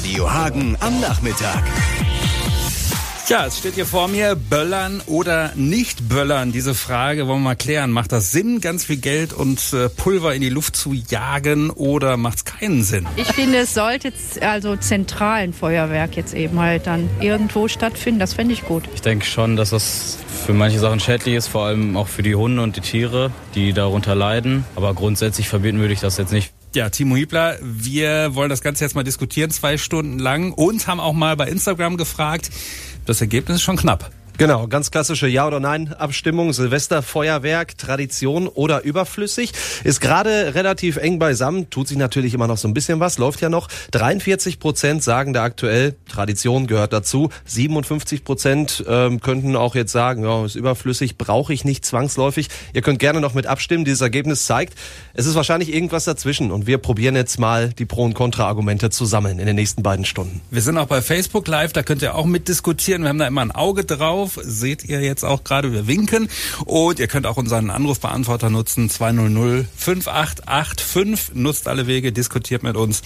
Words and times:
Radio 0.00 0.32
Hagen 0.32 0.78
am 0.80 0.98
Nachmittag. 0.98 1.62
Tja, 3.26 3.44
es 3.44 3.58
steht 3.58 3.74
hier 3.74 3.84
vor 3.84 4.08
mir, 4.08 4.34
Böllern 4.34 5.02
oder 5.04 5.52
nicht 5.56 6.08
Böllern. 6.08 6.52
Diese 6.52 6.74
Frage 6.74 7.26
wollen 7.26 7.40
wir 7.40 7.50
mal 7.50 7.54
klären. 7.54 7.90
Macht 7.90 8.10
das 8.10 8.32
Sinn, 8.32 8.62
ganz 8.62 8.86
viel 8.86 8.96
Geld 8.96 9.34
und 9.34 9.74
äh, 9.74 9.90
Pulver 9.90 10.34
in 10.34 10.40
die 10.40 10.48
Luft 10.48 10.74
zu 10.74 10.94
jagen 10.94 11.68
oder 11.68 12.16
macht 12.16 12.38
es 12.38 12.44
keinen 12.46 12.82
Sinn? 12.82 13.06
Ich 13.16 13.30
finde, 13.30 13.58
es 13.58 13.74
sollte 13.74 14.10
also 14.40 14.74
zentralen 14.76 15.52
Feuerwerk 15.52 16.16
jetzt 16.16 16.32
eben 16.32 16.58
halt 16.58 16.86
dann 16.86 17.10
irgendwo 17.20 17.68
stattfinden. 17.68 18.20
Das 18.20 18.32
fände 18.32 18.54
ich 18.54 18.64
gut. 18.64 18.84
Ich 18.94 19.02
denke 19.02 19.26
schon, 19.26 19.56
dass 19.56 19.68
das 19.68 20.16
für 20.46 20.54
manche 20.54 20.78
Sachen 20.78 20.98
schädlich 20.98 21.34
ist, 21.34 21.48
vor 21.48 21.66
allem 21.66 21.98
auch 21.98 22.08
für 22.08 22.22
die 22.22 22.34
Hunde 22.34 22.62
und 22.62 22.74
die 22.76 22.80
Tiere, 22.80 23.32
die 23.54 23.74
darunter 23.74 24.14
leiden. 24.14 24.64
Aber 24.76 24.94
grundsätzlich 24.94 25.50
verbieten 25.50 25.78
würde 25.78 25.92
ich 25.92 26.00
das 26.00 26.16
jetzt 26.16 26.32
nicht. 26.32 26.54
Ja, 26.72 26.88
Timo 26.88 27.16
Hiebler, 27.16 27.58
wir 27.62 28.36
wollen 28.36 28.48
das 28.48 28.62
Ganze 28.62 28.84
jetzt 28.84 28.94
mal 28.94 29.02
diskutieren, 29.02 29.50
zwei 29.50 29.76
Stunden 29.76 30.20
lang 30.20 30.52
und 30.52 30.86
haben 30.86 31.00
auch 31.00 31.12
mal 31.12 31.34
bei 31.34 31.48
Instagram 31.48 31.96
gefragt, 31.96 32.48
das 33.06 33.20
Ergebnis 33.20 33.56
ist 33.56 33.62
schon 33.62 33.76
knapp. 33.76 34.12
Genau, 34.40 34.68
ganz 34.68 34.90
klassische 34.90 35.28
Ja- 35.28 35.46
oder 35.46 35.60
Nein-Abstimmung. 35.60 36.54
Silvesterfeuerwerk, 36.54 37.76
Tradition 37.76 38.48
oder 38.48 38.84
überflüssig. 38.84 39.52
Ist 39.84 40.00
gerade 40.00 40.54
relativ 40.54 40.96
eng 40.96 41.18
beisammen, 41.18 41.68
tut 41.68 41.88
sich 41.88 41.98
natürlich 41.98 42.32
immer 42.32 42.46
noch 42.46 42.56
so 42.56 42.66
ein 42.66 42.72
bisschen 42.72 43.00
was, 43.00 43.18
läuft 43.18 43.42
ja 43.42 43.50
noch. 43.50 43.68
43 43.90 44.58
Prozent 44.58 45.02
sagen 45.02 45.34
da 45.34 45.44
aktuell, 45.44 45.94
Tradition 46.08 46.66
gehört 46.66 46.94
dazu. 46.94 47.28
57 47.44 48.24
Prozent 48.24 48.82
ähm, 48.88 49.20
könnten 49.20 49.56
auch 49.56 49.74
jetzt 49.74 49.92
sagen, 49.92 50.22
ja, 50.24 50.42
ist 50.42 50.54
überflüssig, 50.54 51.18
brauche 51.18 51.52
ich 51.52 51.66
nicht 51.66 51.84
zwangsläufig. 51.84 52.48
Ihr 52.72 52.80
könnt 52.80 52.98
gerne 52.98 53.20
noch 53.20 53.34
mit 53.34 53.46
abstimmen. 53.46 53.84
Dieses 53.84 54.00
Ergebnis 54.00 54.46
zeigt, 54.46 54.72
es 55.12 55.26
ist 55.26 55.34
wahrscheinlich 55.34 55.70
irgendwas 55.70 56.04
dazwischen. 56.06 56.50
Und 56.50 56.66
wir 56.66 56.78
probieren 56.78 57.14
jetzt 57.14 57.38
mal 57.38 57.74
die 57.74 57.84
Pro- 57.84 58.04
und 58.04 58.14
Kontra-Argumente 58.14 58.88
zu 58.88 59.04
sammeln 59.04 59.38
in 59.38 59.44
den 59.44 59.56
nächsten 59.56 59.82
beiden 59.82 60.06
Stunden. 60.06 60.40
Wir 60.50 60.62
sind 60.62 60.78
auch 60.78 60.86
bei 60.86 61.02
Facebook 61.02 61.46
Live, 61.46 61.74
da 61.74 61.82
könnt 61.82 62.00
ihr 62.00 62.14
auch 62.14 62.24
mitdiskutieren. 62.24 63.02
Wir 63.02 63.10
haben 63.10 63.18
da 63.18 63.26
immer 63.26 63.42
ein 63.42 63.50
Auge 63.50 63.84
drauf 63.84 64.29
auf. 64.30 64.44
Seht 64.44 64.84
ihr 64.84 65.00
jetzt 65.00 65.24
auch 65.24 65.44
gerade, 65.44 65.72
wir 65.72 65.86
winken. 65.86 66.28
Und 66.64 66.98
ihr 66.98 67.06
könnt 67.06 67.26
auch 67.26 67.36
unseren 67.36 67.70
Anrufbeantworter 67.70 68.50
nutzen, 68.50 68.90
200 68.90 69.66
5885. 69.76 71.34
Nutzt 71.34 71.68
alle 71.68 71.86
Wege, 71.86 72.12
diskutiert 72.12 72.62
mit 72.62 72.76
uns. 72.76 73.02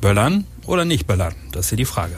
Böllern 0.00 0.46
oder 0.66 0.84
nicht 0.84 1.06
böllern? 1.06 1.34
Das 1.52 1.66
ist 1.66 1.68
hier 1.70 1.78
die 1.78 1.84
Frage. 1.84 2.16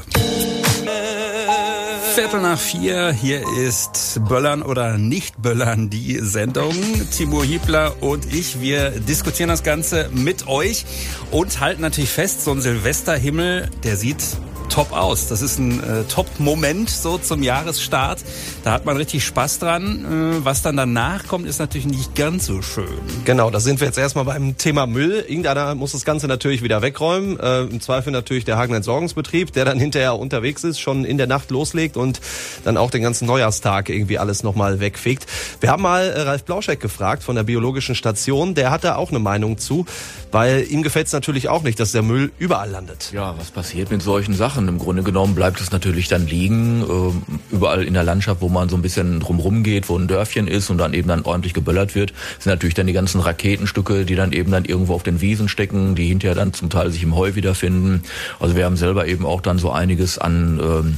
Viertel 2.14 2.40
nach 2.40 2.58
vier. 2.58 3.12
Hier 3.12 3.42
ist 3.58 4.20
Böllern 4.26 4.62
oder 4.62 4.96
nicht 4.96 5.40
Böllern 5.42 5.90
die 5.90 6.18
Sendung. 6.20 6.74
Timo 7.14 7.42
Hiebler 7.42 8.02
und 8.02 8.32
ich, 8.32 8.60
wir 8.60 8.90
diskutieren 8.90 9.50
das 9.50 9.62
Ganze 9.62 10.08
mit 10.12 10.48
euch 10.48 10.86
und 11.30 11.60
halten 11.60 11.82
natürlich 11.82 12.10
fest, 12.10 12.42
so 12.42 12.52
ein 12.52 12.62
Silvesterhimmel, 12.62 13.68
der 13.84 13.96
sieht 13.96 14.24
top 14.68 14.92
aus. 14.92 15.28
Das 15.28 15.42
ist 15.42 15.58
ein 15.58 15.82
äh, 15.82 16.04
Top-Moment 16.04 16.90
so 16.90 17.18
zum 17.18 17.42
Jahresstart. 17.42 18.24
Da 18.64 18.72
hat 18.72 18.84
man 18.84 18.96
richtig 18.96 19.24
Spaß 19.24 19.58
dran. 19.58 20.04
Äh, 20.40 20.44
was 20.44 20.62
dann 20.62 20.76
danach 20.76 21.26
kommt, 21.26 21.46
ist 21.46 21.58
natürlich 21.58 21.86
nicht 21.86 22.14
ganz 22.14 22.46
so 22.46 22.62
schön. 22.62 22.86
Genau, 23.24 23.50
da 23.50 23.60
sind 23.60 23.80
wir 23.80 23.86
jetzt 23.86 23.98
erstmal 23.98 24.24
beim 24.24 24.56
Thema 24.56 24.86
Müll. 24.86 25.24
Irgendeiner 25.26 25.74
muss 25.74 25.92
das 25.92 26.04
Ganze 26.04 26.26
natürlich 26.26 26.62
wieder 26.62 26.82
wegräumen. 26.82 27.38
Äh, 27.38 27.62
Im 27.62 27.80
Zweifel 27.80 28.12
natürlich 28.12 28.44
der 28.44 28.56
Hagen 28.56 28.74
Entsorgungsbetrieb, 28.74 29.52
der 29.52 29.64
dann 29.64 29.78
hinterher 29.78 30.18
unterwegs 30.18 30.64
ist, 30.64 30.80
schon 30.80 31.04
in 31.04 31.18
der 31.18 31.26
Nacht 31.26 31.50
loslegt 31.50 31.96
und 31.96 32.20
dann 32.64 32.76
auch 32.76 32.90
den 32.90 33.02
ganzen 33.02 33.26
Neujahrstag 33.26 33.88
irgendwie 33.88 34.18
alles 34.18 34.42
nochmal 34.42 34.80
wegfegt. 34.80 35.26
Wir 35.60 35.70
haben 35.70 35.82
mal 35.82 36.04
äh, 36.04 36.20
Ralf 36.22 36.44
Blauscheck 36.44 36.80
gefragt 36.80 37.22
von 37.22 37.36
der 37.36 37.42
biologischen 37.42 37.94
Station. 37.94 38.54
Der 38.54 38.70
hat 38.70 38.84
da 38.84 38.96
auch 38.96 39.10
eine 39.10 39.18
Meinung 39.18 39.58
zu, 39.58 39.86
weil 40.32 40.66
ihm 40.68 40.82
gefällt 40.82 41.06
es 41.06 41.12
natürlich 41.12 41.48
auch 41.48 41.62
nicht, 41.62 41.78
dass 41.80 41.92
der 41.92 42.02
Müll 42.02 42.32
überall 42.38 42.70
landet. 42.70 43.10
Ja, 43.12 43.34
was 43.38 43.50
passiert 43.50 43.90
mit 43.90 44.02
solchen 44.02 44.34
Sachen? 44.34 44.55
Sachen. 44.56 44.68
Im 44.68 44.78
Grunde 44.78 45.02
genommen 45.02 45.34
bleibt 45.34 45.60
es 45.60 45.70
natürlich 45.70 46.08
dann 46.08 46.26
liegen, 46.26 46.82
äh, 46.82 47.54
überall 47.54 47.84
in 47.84 47.92
der 47.94 48.04
Landschaft, 48.04 48.40
wo 48.40 48.48
man 48.48 48.68
so 48.68 48.76
ein 48.76 48.82
bisschen 48.82 49.20
drumrum 49.20 49.62
geht, 49.62 49.88
wo 49.88 49.98
ein 49.98 50.08
Dörfchen 50.08 50.48
ist 50.48 50.70
und 50.70 50.78
dann 50.78 50.94
eben 50.94 51.08
dann 51.08 51.22
ordentlich 51.22 51.52
geböllert 51.52 51.94
wird, 51.94 52.14
sind 52.38 52.50
natürlich 52.50 52.74
dann 52.74 52.86
die 52.86 52.94
ganzen 52.94 53.20
Raketenstücke, 53.20 54.06
die 54.06 54.14
dann 54.14 54.32
eben 54.32 54.50
dann 54.50 54.64
irgendwo 54.64 54.94
auf 54.94 55.02
den 55.02 55.20
Wiesen 55.20 55.48
stecken, 55.48 55.94
die 55.94 56.06
hinterher 56.06 56.34
dann 56.34 56.54
zum 56.54 56.70
Teil 56.70 56.90
sich 56.90 57.02
im 57.02 57.14
Heu 57.14 57.34
wiederfinden. 57.34 58.02
Also 58.40 58.56
wir 58.56 58.64
haben 58.64 58.76
selber 58.76 59.06
eben 59.06 59.26
auch 59.26 59.42
dann 59.42 59.58
so 59.58 59.70
einiges 59.70 60.18
an 60.18 60.58
ähm, 60.62 60.96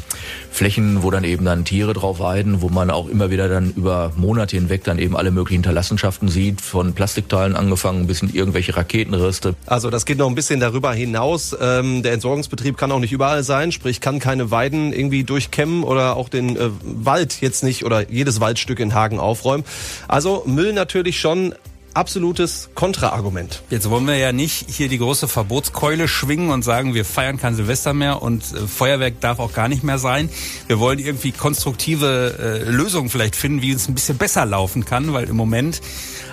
Flächen, 0.50 1.02
wo 1.02 1.10
dann 1.10 1.24
eben 1.24 1.44
dann 1.44 1.64
Tiere 1.64 1.92
drauf 1.92 2.20
weiden, 2.20 2.62
wo 2.62 2.68
man 2.68 2.90
auch 2.90 3.08
immer 3.08 3.30
wieder 3.30 3.48
dann 3.48 3.72
über 3.72 4.12
Monate 4.16 4.56
hinweg 4.56 4.84
dann 4.84 4.98
eben 4.98 5.16
alle 5.16 5.30
möglichen 5.30 5.62
Hinterlassenschaften 5.62 6.28
sieht, 6.28 6.60
von 6.60 6.94
Plastikteilen 6.94 7.56
angefangen 7.56 8.06
bis 8.06 8.22
in 8.22 8.32
irgendwelche 8.32 8.76
Raketenreste. 8.76 9.54
Also 9.66 9.90
das 9.90 10.04
geht 10.04 10.18
noch 10.18 10.28
ein 10.28 10.34
bisschen 10.34 10.60
darüber 10.60 10.92
hinaus. 10.92 11.56
Ähm, 11.60 12.02
der 12.02 12.12
Entsorgungsbetrieb 12.12 12.76
kann 12.76 12.92
auch 12.92 12.98
nicht 12.98 13.12
überall 13.12 13.42
sein, 13.48 13.72
sprich 13.72 14.00
kann 14.00 14.20
keine 14.20 14.52
Weiden 14.52 14.92
irgendwie 14.92 15.24
durchkämmen 15.24 15.82
oder 15.82 16.16
auch 16.16 16.28
den 16.28 16.56
äh, 16.56 16.70
Wald 16.82 17.40
jetzt 17.40 17.64
nicht 17.64 17.84
oder 17.84 18.08
jedes 18.08 18.40
Waldstück 18.40 18.78
in 18.78 18.94
Hagen 18.94 19.18
aufräumen. 19.18 19.64
Also 20.06 20.44
Müll 20.46 20.72
natürlich 20.72 21.18
schon 21.18 21.52
absolutes 21.94 22.70
Kontraargument. 22.76 23.62
Jetzt 23.70 23.90
wollen 23.90 24.06
wir 24.06 24.16
ja 24.16 24.32
nicht 24.32 24.70
hier 24.70 24.88
die 24.88 24.98
große 24.98 25.26
Verbotskeule 25.26 26.06
schwingen 26.06 26.50
und 26.50 26.62
sagen, 26.62 26.94
wir 26.94 27.04
feiern 27.04 27.38
kein 27.38 27.56
Silvester 27.56 27.92
mehr 27.92 28.22
und 28.22 28.42
äh, 28.52 28.66
Feuerwerk 28.68 29.20
darf 29.20 29.40
auch 29.40 29.52
gar 29.52 29.68
nicht 29.68 29.82
mehr 29.82 29.98
sein. 29.98 30.28
Wir 30.68 30.78
wollen 30.78 31.00
irgendwie 31.00 31.32
konstruktive 31.32 32.64
äh, 32.66 32.70
Lösungen 32.70 33.10
vielleicht 33.10 33.34
finden, 33.34 33.62
wie 33.62 33.72
es 33.72 33.88
ein 33.88 33.94
bisschen 33.94 34.16
besser 34.16 34.46
laufen 34.46 34.84
kann, 34.84 35.12
weil 35.12 35.28
im 35.28 35.36
Moment 35.36 35.80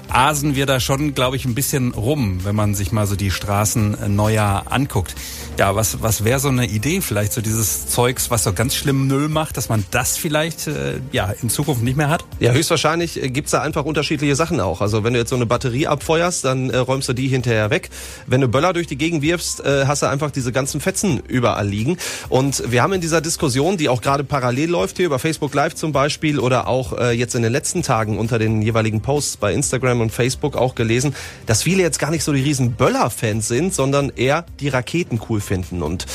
asen 0.10 0.56
wir 0.56 0.66
da 0.66 0.80
schon, 0.80 1.14
glaube 1.14 1.36
ich, 1.36 1.46
ein 1.46 1.56
bisschen 1.56 1.94
rum, 1.94 2.44
wenn 2.44 2.56
man 2.56 2.76
sich 2.76 2.92
mal 2.92 3.08
so 3.08 3.16
die 3.16 3.32
Straßen 3.32 3.98
äh, 4.02 4.10
Neujahr 4.10 4.72
anguckt. 4.72 5.16
Ja, 5.58 5.76
was, 5.76 6.02
was 6.02 6.24
wäre 6.24 6.40
so 6.40 6.50
eine 6.50 6.66
Idee? 6.66 7.02
Vielleicht 7.02 7.34
so 7.34 7.42
dieses 7.42 7.88
Zeugs, 7.88 8.30
was 8.30 8.44
so 8.44 8.54
ganz 8.54 8.76
schlimm 8.76 9.08
Müll 9.08 9.30
macht, 9.30 9.58
dass 9.58 9.70
man 9.70 9.86
das 9.92 10.18
vielleicht 10.18 10.68
äh, 10.68 11.00
ja 11.12 11.34
in 11.42 11.50
Zukunft 11.50 11.82
nicht 11.82 11.98
mehr 11.98 12.10
hat? 12.10 12.26
Ja, 12.40 12.52
höchstwahrscheinlich 12.52 13.22
äh, 13.22 13.30
gibt's 13.30 13.52
da 13.52 13.62
einfach 13.62 13.86
unterschiedliche 13.86 14.36
Sachen 14.36 14.60
auch. 14.60 14.82
Also 14.82 15.04
wenn 15.04 15.14
du 15.14 15.20
jetzt 15.20 15.30
so 15.30 15.36
eine 15.36 15.46
Batterie 15.46 15.88
abfeuerst, 15.88 16.46
dann 16.46 16.70
äh, 16.70 16.78
räumst 16.78 17.08
du 17.10 17.14
die 17.14 17.28
hinterher 17.28 17.70
weg. 17.70 17.90
Wenn 18.28 18.42
du 18.42 18.48
Böller 18.48 18.74
durch 18.74 18.88
die 18.88 18.98
Gegend 18.98 19.22
wirfst, 19.22 19.66
äh, 19.66 19.86
hast 19.88 20.02
du 20.02 20.08
einfach 20.08 20.32
diese 20.32 20.52
ganzen 20.52 20.82
Fetzen 20.82 21.22
überall 21.28 21.68
liegen. 21.68 21.98
Und 22.30 22.70
wir 22.72 22.84
haben 22.84 22.94
in 22.94 23.02
dieser 23.02 23.22
Diskussion, 23.22 23.78
die 23.78 23.90
auch 23.90 24.02
gerade 24.02 24.24
parallel 24.24 24.70
läuft 24.70 24.98
hier 24.98 25.06
über 25.06 25.20
Facebook 25.20 25.54
Live 25.54 25.76
zum 25.76 25.92
Beispiel 25.92 26.40
oder 26.40 26.68
auch 26.68 26.98
äh, 26.98 27.12
jetzt 27.12 27.36
in 27.36 27.44
den 27.44 27.52
letzten 27.52 27.84
Tagen 27.84 28.18
unter 28.18 28.40
den 28.40 28.62
jeweiligen 28.62 29.02
Posts 29.02 29.38
bei 29.38 29.54
Instagram 29.54 29.95
und 30.02 30.12
Facebook 30.12 30.56
auch 30.56 30.76
gelesen, 30.76 31.16
dass 31.46 31.64
viele 31.64 31.84
jetzt 31.84 32.00
gar 32.00 32.12
nicht 32.12 32.24
so 32.24 32.34
die 32.34 32.42
riesen 32.42 32.74
Böller-Fans 32.74 33.48
sind, 33.48 33.74
sondern 33.74 34.12
eher 34.16 34.46
die 34.60 34.70
Raketen 34.70 35.20
cool 35.30 35.42
finden. 35.42 35.82
Und 35.82 36.06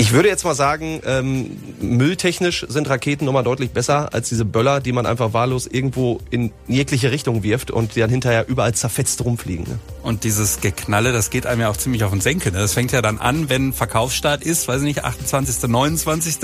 ich 0.00 0.12
würde 0.12 0.30
jetzt 0.30 0.44
mal 0.44 0.54
sagen, 0.54 1.02
ähm, 1.04 1.58
mülltechnisch 1.78 2.64
sind 2.70 2.88
Raketen 2.88 3.26
nochmal 3.26 3.44
deutlich 3.44 3.70
besser 3.70 4.14
als 4.14 4.30
diese 4.30 4.46
Böller, 4.46 4.80
die 4.80 4.92
man 4.92 5.04
einfach 5.04 5.34
wahllos 5.34 5.66
irgendwo 5.66 6.20
in 6.30 6.52
jegliche 6.66 7.10
Richtung 7.10 7.42
wirft 7.42 7.70
und 7.70 7.94
die 7.96 8.00
dann 8.00 8.08
hinterher 8.08 8.48
überall 8.48 8.72
zerfetzt 8.72 9.22
rumfliegen. 9.22 9.66
Ne? 9.66 9.78
Und 10.02 10.24
dieses 10.24 10.60
Geknalle, 10.60 11.12
das 11.12 11.30
geht 11.30 11.46
einem 11.46 11.60
ja 11.60 11.68
auch 11.68 11.76
ziemlich 11.76 12.04
auf 12.04 12.10
den 12.10 12.20
Senkel. 12.20 12.52
Ne? 12.52 12.58
Das 12.58 12.72
fängt 12.72 12.92
ja 12.92 13.02
dann 13.02 13.18
an, 13.18 13.48
wenn 13.48 13.72
Verkaufsstart 13.72 14.42
ist, 14.42 14.66
weiß 14.68 14.78
ich 14.78 14.84
nicht, 14.84 15.04
28., 15.04 15.68
29., 15.68 16.36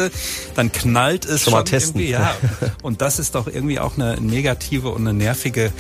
dann 0.55 0.73
knallt 0.73 1.25
es 1.25 1.45
schon. 1.45 1.53
Mal 1.53 1.65
testen. 1.65 2.01
Ja. 2.01 2.35
Und 2.83 3.01
das 3.01 3.19
ist 3.19 3.35
doch 3.35 3.47
irgendwie 3.47 3.79
auch 3.79 3.97
eine 3.97 4.21
negative 4.21 4.91
und 4.91 5.07
eine 5.07 5.15
nervige 5.15 5.73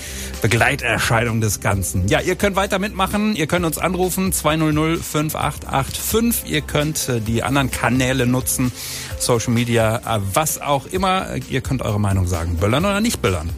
Begleiterscheinung 0.43 1.41
des 1.41 1.61
Ganzen. 1.61 2.09
Ja, 2.09 2.21
ihr 2.21 2.37
könnt 2.37 2.57
weiter 2.57 2.79
mitmachen. 2.79 3.37
Ihr 3.37 3.47
könnt 3.47 3.67
uns 3.67 3.79
anrufen, 3.79 4.33
200 4.33 4.99
5885. 4.99 6.51
Ihr 6.51 6.61
könnt 6.63 7.09
äh, 7.09 7.21
die 7.21 7.43
anderen 7.43 7.71
Kanäle 7.71 8.27
nutzen, 8.27 8.73
Social 9.19 9.53
Media, 9.53 9.97
äh, 9.97 10.21
was 10.33 10.61
auch 10.61 10.87
immer. 10.87 11.37
Ihr 11.49 11.61
könnt 11.61 11.83
eure 11.83 12.01
Meinung 12.01 12.27
sagen. 12.27 12.57
Böllern 12.57 12.85
oder 12.85 13.01
nicht 13.01 13.21
böllern? 13.21 13.51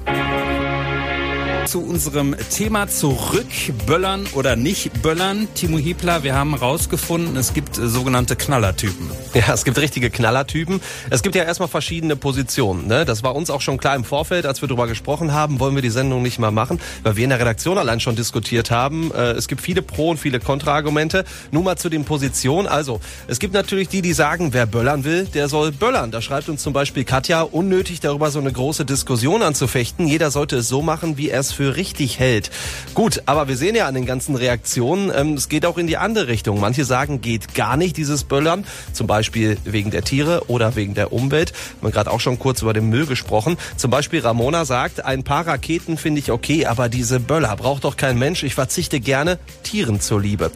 Zu 1.68 1.82
unserem 1.82 2.34
Thema 2.50 2.88
zurück. 2.88 3.46
Böllern 3.86 4.26
oder 4.34 4.56
nicht 4.56 5.02
böllern. 5.02 5.48
Timo 5.54 5.76
Hiebler, 5.76 6.22
wir 6.22 6.34
haben 6.34 6.54
herausgefunden, 6.54 7.36
es 7.36 7.52
gibt 7.52 7.76
sogenannte 7.76 8.36
Knallertypen. 8.36 9.10
Ja, 9.34 9.52
es 9.52 9.64
gibt 9.64 9.76
richtige 9.76 10.08
Knallertypen. 10.08 10.80
Es 11.10 11.22
gibt 11.22 11.34
ja 11.34 11.44
erstmal 11.44 11.68
verschiedene 11.68 12.16
Positionen. 12.16 12.86
Ne? 12.86 13.04
Das 13.04 13.22
war 13.22 13.36
uns 13.36 13.50
auch 13.50 13.60
schon 13.60 13.76
klar 13.76 13.94
im 13.96 14.04
Vorfeld, 14.04 14.46
als 14.46 14.62
wir 14.62 14.68
darüber 14.68 14.86
gesprochen 14.86 15.32
haben, 15.32 15.60
wollen 15.60 15.74
wir 15.74 15.82
die 15.82 15.90
Sendung 15.90 16.22
nicht 16.22 16.38
mal 16.38 16.50
machen, 16.50 16.80
weil 17.02 17.16
wir 17.16 17.24
in 17.24 17.30
der 17.30 17.38
Redaktion 17.38 17.76
allein 17.76 18.00
schon 18.00 18.16
diskutiert 18.16 18.70
haben. 18.70 19.12
Äh, 19.12 19.32
es 19.32 19.46
gibt 19.46 19.60
viele 19.60 19.82
Pro- 19.82 20.10
und 20.10 20.18
viele 20.18 20.40
Kontraargumente. 20.40 21.24
Nun 21.50 21.64
mal 21.64 21.76
zu 21.76 21.90
den 21.90 22.06
Positionen. 22.06 22.66
Also, 22.66 23.00
es 23.26 23.38
gibt 23.38 23.52
natürlich 23.52 23.88
die, 23.88 24.00
die 24.00 24.14
sagen, 24.14 24.54
wer 24.54 24.64
böllern 24.64 25.04
will, 25.04 25.26
der 25.26 25.48
soll 25.48 25.72
böllern. 25.72 26.10
Da 26.10 26.22
schreibt 26.22 26.48
uns 26.48 26.62
zum 26.62 26.72
Beispiel 26.72 27.04
Katja, 27.04 27.42
unnötig 27.42 28.00
darüber 28.00 28.30
so 28.30 28.38
eine 28.38 28.52
große 28.52 28.86
Diskussion 28.86 29.42
anzufechten. 29.42 30.08
Jeder 30.08 30.30
sollte 30.30 30.56
es 30.56 30.68
so 30.68 30.80
machen, 30.80 31.18
wie 31.18 31.28
er 31.28 31.40
es 31.40 31.57
für 31.58 31.74
richtig 31.74 32.20
hält. 32.20 32.52
Gut, 32.94 33.22
aber 33.26 33.48
wir 33.48 33.56
sehen 33.56 33.74
ja 33.74 33.88
an 33.88 33.94
den 33.94 34.06
ganzen 34.06 34.36
Reaktionen, 34.36 35.10
ähm, 35.12 35.34
es 35.34 35.48
geht 35.48 35.66
auch 35.66 35.76
in 35.76 35.88
die 35.88 35.96
andere 35.96 36.28
Richtung. 36.28 36.60
Manche 36.60 36.84
sagen, 36.84 37.20
geht 37.20 37.52
gar 37.56 37.76
nicht 37.76 37.96
dieses 37.96 38.22
Böllern, 38.22 38.64
zum 38.92 39.08
Beispiel 39.08 39.58
wegen 39.64 39.90
der 39.90 40.04
Tiere 40.04 40.44
oder 40.46 40.76
wegen 40.76 40.94
der 40.94 41.12
Umwelt. 41.12 41.52
Wir 41.80 41.88
haben 41.88 41.92
gerade 41.92 42.12
auch 42.12 42.20
schon 42.20 42.38
kurz 42.38 42.62
über 42.62 42.74
den 42.74 42.88
Müll 42.88 43.06
gesprochen. 43.06 43.56
Zum 43.76 43.90
Beispiel 43.90 44.20
Ramona 44.20 44.64
sagt, 44.66 45.04
ein 45.04 45.24
paar 45.24 45.48
Raketen 45.48 45.98
finde 45.98 46.20
ich 46.20 46.30
okay, 46.30 46.66
aber 46.66 46.88
diese 46.88 47.18
Böller 47.18 47.56
braucht 47.56 47.82
doch 47.82 47.96
kein 47.96 48.20
Mensch. 48.20 48.44
Ich 48.44 48.54
verzichte 48.54 49.00
gerne 49.00 49.40
Tieren 49.64 50.00
zur 50.00 50.20
Liebe. 50.20 50.52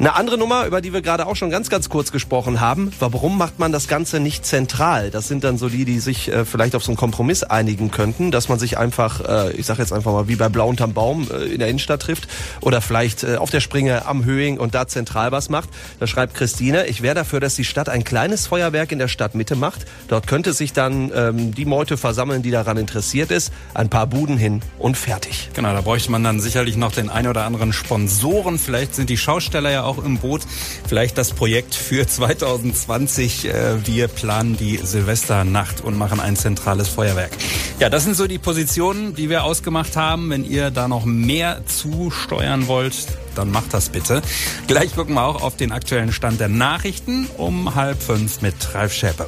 Eine 0.00 0.14
andere 0.14 0.38
Nummer, 0.38 0.64
über 0.64 0.80
die 0.80 0.94
wir 0.94 1.02
gerade 1.02 1.26
auch 1.26 1.36
schon 1.36 1.50
ganz, 1.50 1.68
ganz 1.68 1.90
kurz 1.90 2.10
gesprochen 2.10 2.58
haben, 2.58 2.90
warum 3.00 3.36
macht 3.36 3.58
man 3.58 3.70
das 3.70 3.86
Ganze 3.86 4.18
nicht 4.18 4.46
zentral? 4.46 5.10
Das 5.10 5.28
sind 5.28 5.44
dann 5.44 5.58
so 5.58 5.68
die, 5.68 5.84
die 5.84 6.00
sich 6.00 6.32
äh, 6.32 6.46
vielleicht 6.46 6.74
auf 6.74 6.82
so 6.82 6.90
einen 6.90 6.96
Kompromiss 6.96 7.42
einigen 7.42 7.90
könnten, 7.90 8.30
dass 8.30 8.48
man 8.48 8.58
sich 8.58 8.78
einfach, 8.78 9.20
äh, 9.20 9.52
ich 9.52 9.66
sage 9.66 9.82
jetzt 9.82 9.92
einfach 9.92 10.10
mal, 10.10 10.26
wie 10.26 10.36
bei 10.36 10.48
Blau 10.48 10.70
unterm 10.70 10.94
Baum 10.94 11.28
äh, 11.30 11.52
in 11.52 11.58
der 11.58 11.68
Innenstadt 11.68 12.00
trifft 12.00 12.28
oder 12.62 12.80
vielleicht 12.80 13.24
äh, 13.24 13.36
auf 13.36 13.50
der 13.50 13.60
Springe 13.60 14.06
am 14.06 14.24
Höhing 14.24 14.56
und 14.56 14.74
da 14.74 14.88
zentral 14.88 15.32
was 15.32 15.50
macht. 15.50 15.68
Da 15.98 16.06
schreibt 16.06 16.32
Christine, 16.32 16.86
ich 16.86 17.02
wäre 17.02 17.14
dafür, 17.14 17.40
dass 17.40 17.54
die 17.56 17.66
Stadt 17.66 17.90
ein 17.90 18.02
kleines 18.02 18.46
Feuerwerk 18.46 18.92
in 18.92 18.98
der 18.98 19.08
Stadtmitte 19.08 19.54
macht. 19.54 19.84
Dort 20.08 20.26
könnte 20.26 20.54
sich 20.54 20.72
dann 20.72 21.12
ähm, 21.14 21.54
die 21.54 21.66
Meute 21.66 21.98
versammeln, 21.98 22.40
die 22.40 22.50
daran 22.50 22.78
interessiert 22.78 23.30
ist. 23.30 23.52
Ein 23.74 23.90
paar 23.90 24.06
Buden 24.06 24.38
hin 24.38 24.62
und 24.78 24.96
fertig. 24.96 25.50
Genau, 25.52 25.74
da 25.74 25.82
bräuchte 25.82 26.10
man 26.10 26.24
dann 26.24 26.40
sicherlich 26.40 26.78
noch 26.78 26.92
den 26.92 27.10
ein 27.10 27.26
oder 27.26 27.44
anderen 27.44 27.74
Sponsoren. 27.74 28.58
Vielleicht 28.58 28.94
sind 28.94 29.10
die 29.10 29.18
Schausteller 29.18 29.70
ja 29.70 29.89
auch 29.89 29.89
auch 29.90 30.04
im 30.04 30.18
Boot. 30.18 30.42
Vielleicht 30.86 31.18
das 31.18 31.32
Projekt 31.32 31.74
für 31.74 32.06
2020. 32.06 33.46
Äh, 33.46 33.86
wir 33.86 34.08
planen 34.08 34.56
die 34.56 34.78
Silvesternacht 34.78 35.82
und 35.82 35.98
machen 35.98 36.20
ein 36.20 36.36
zentrales 36.36 36.88
Feuerwerk. 36.88 37.32
Ja, 37.78 37.90
das 37.90 38.04
sind 38.04 38.16
so 38.16 38.26
die 38.26 38.38
Positionen, 38.38 39.14
die 39.14 39.28
wir 39.28 39.44
ausgemacht 39.44 39.96
haben. 39.96 40.30
Wenn 40.30 40.44
ihr 40.44 40.70
da 40.70 40.88
noch 40.88 41.04
mehr 41.04 41.62
zusteuern 41.66 42.66
wollt, 42.68 42.94
dann 43.34 43.50
macht 43.50 43.74
das 43.74 43.88
bitte. 43.88 44.22
Gleich 44.66 44.94
gucken 44.94 45.14
wir 45.14 45.24
auch 45.24 45.42
auf 45.42 45.56
den 45.56 45.72
aktuellen 45.72 46.12
Stand 46.12 46.40
der 46.40 46.48
Nachrichten 46.48 47.26
um 47.36 47.74
halb 47.74 48.02
fünf 48.02 48.42
mit 48.42 48.54
Ralf 48.74 48.92
Schäpe. 48.92 49.26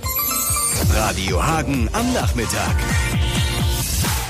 Radio 0.95 1.45
Hagen 1.45 1.89
am 1.93 2.13
Nachmittag. 2.13 2.77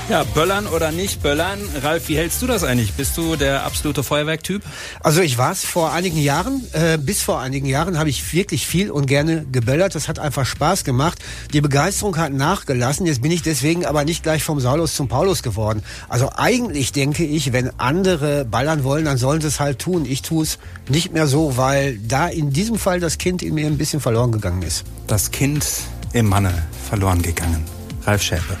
Ja, 0.09 0.25
Böllern 0.25 0.67
oder 0.67 0.91
nicht 0.91 1.23
Böllern. 1.23 1.59
Ralf, 1.81 2.09
wie 2.09 2.17
hältst 2.17 2.41
du 2.41 2.47
das 2.47 2.65
eigentlich? 2.65 2.91
Bist 2.93 3.15
du 3.15 3.37
der 3.37 3.63
absolute 3.63 4.03
Feuerwerktyp? 4.03 4.61
Also 4.99 5.21
ich 5.21 5.37
war 5.37 5.53
es 5.53 5.63
vor 5.63 5.93
einigen 5.93 6.17
Jahren. 6.17 6.61
Äh, 6.73 6.97
bis 6.97 7.21
vor 7.21 7.39
einigen 7.39 7.67
Jahren 7.67 7.97
habe 7.97 8.09
ich 8.09 8.33
wirklich 8.33 8.67
viel 8.67 8.91
und 8.91 9.05
gerne 9.05 9.45
geböllert. 9.49 9.95
Das 9.95 10.09
hat 10.09 10.19
einfach 10.19 10.45
Spaß 10.45 10.83
gemacht. 10.83 11.19
Die 11.53 11.61
Begeisterung 11.61 12.17
hat 12.17 12.33
nachgelassen. 12.33 13.05
Jetzt 13.05 13.21
bin 13.21 13.31
ich 13.31 13.43
deswegen 13.43 13.85
aber 13.85 14.03
nicht 14.03 14.23
gleich 14.23 14.43
vom 14.43 14.59
Saulus 14.59 14.93
zum 14.93 15.07
Paulus 15.07 15.41
geworden. 15.41 15.83
Also 16.09 16.29
eigentlich 16.35 16.91
denke 16.91 17.23
ich, 17.23 17.53
wenn 17.53 17.71
andere 17.79 18.43
ballern 18.43 18.83
wollen, 18.83 19.05
dann 19.05 19.17
sollen 19.17 19.39
sie 19.39 19.47
es 19.47 19.61
halt 19.61 19.79
tun. 19.79 20.05
Ich 20.05 20.21
tue 20.21 20.43
es 20.43 20.59
nicht 20.89 21.13
mehr 21.13 21.27
so, 21.27 21.55
weil 21.55 21.97
da 21.97 22.27
in 22.27 22.51
diesem 22.51 22.77
Fall 22.77 22.99
das 22.99 23.17
Kind 23.17 23.41
in 23.41 23.53
mir 23.53 23.67
ein 23.67 23.77
bisschen 23.77 24.01
verloren 24.01 24.33
gegangen 24.33 24.63
ist. 24.63 24.83
Das 25.07 25.31
Kind 25.31 25.65
im 26.11 26.27
Manne 26.27 26.51
verloren 26.89 27.21
gegangen. 27.21 27.63
Ralf 28.05 28.21
Schäpe. 28.21 28.57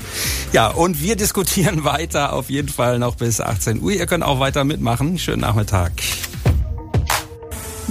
Ja, 0.51 0.67
und 0.67 1.01
wir 1.01 1.15
diskutieren 1.15 1.83
weiter 1.83 2.33
auf 2.33 2.49
jeden 2.49 2.69
Fall 2.69 2.99
noch 2.99 3.15
bis 3.15 3.41
18 3.41 3.81
Uhr. 3.81 3.91
Ihr 3.91 4.05
könnt 4.05 4.23
auch 4.23 4.39
weiter 4.39 4.63
mitmachen. 4.63 5.17
Schönen 5.17 5.41
Nachmittag. 5.41 5.91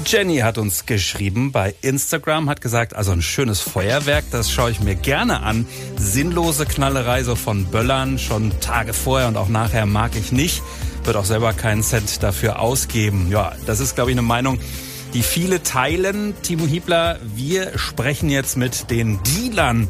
Jenny 0.05 0.39
hat 0.39 0.59
uns 0.59 0.85
geschrieben 0.87 1.53
bei 1.53 1.75
Instagram, 1.81 2.51
hat 2.51 2.61
gesagt, 2.61 2.97
also 2.97 3.13
ein 3.13 3.23
schönes 3.23 3.61
Feuerwerk, 3.61 4.25
das 4.33 4.51
schaue 4.51 4.71
ich 4.71 4.81
mir 4.81 4.97
gerne 4.97 5.43
an. 5.43 5.67
Sinnlose 5.97 6.67
Knallerei 6.67 7.23
so 7.23 7.37
von 7.37 7.67
Böllern, 7.67 8.19
schon 8.19 8.53
Tage 8.61 8.95
vorher 8.95 9.29
und 9.29 9.37
auch 9.37 9.49
nachher 9.49 9.87
mag 9.87 10.13
ich 10.17 10.33
nicht. 10.33 10.63
Wird 11.05 11.17
auch 11.17 11.25
selber 11.25 11.53
keinen 11.53 11.83
Cent 11.83 12.23
dafür 12.23 12.59
ausgeben. 12.59 13.29
Ja, 13.31 13.53
das 13.67 13.81
ist, 13.81 13.95
glaube 13.95 14.11
ich, 14.11 14.15
eine 14.17 14.23
Meinung, 14.27 14.59
die 15.15 15.23
viele 15.23 15.63
teilen. 15.63 16.35
Timo 16.43 16.67
Hiebler, 16.67 17.19
wir 17.23 17.79
sprechen 17.79 18.29
jetzt 18.29 18.57
mit 18.57 18.91
den 18.91 19.21
Dealern 19.23 19.89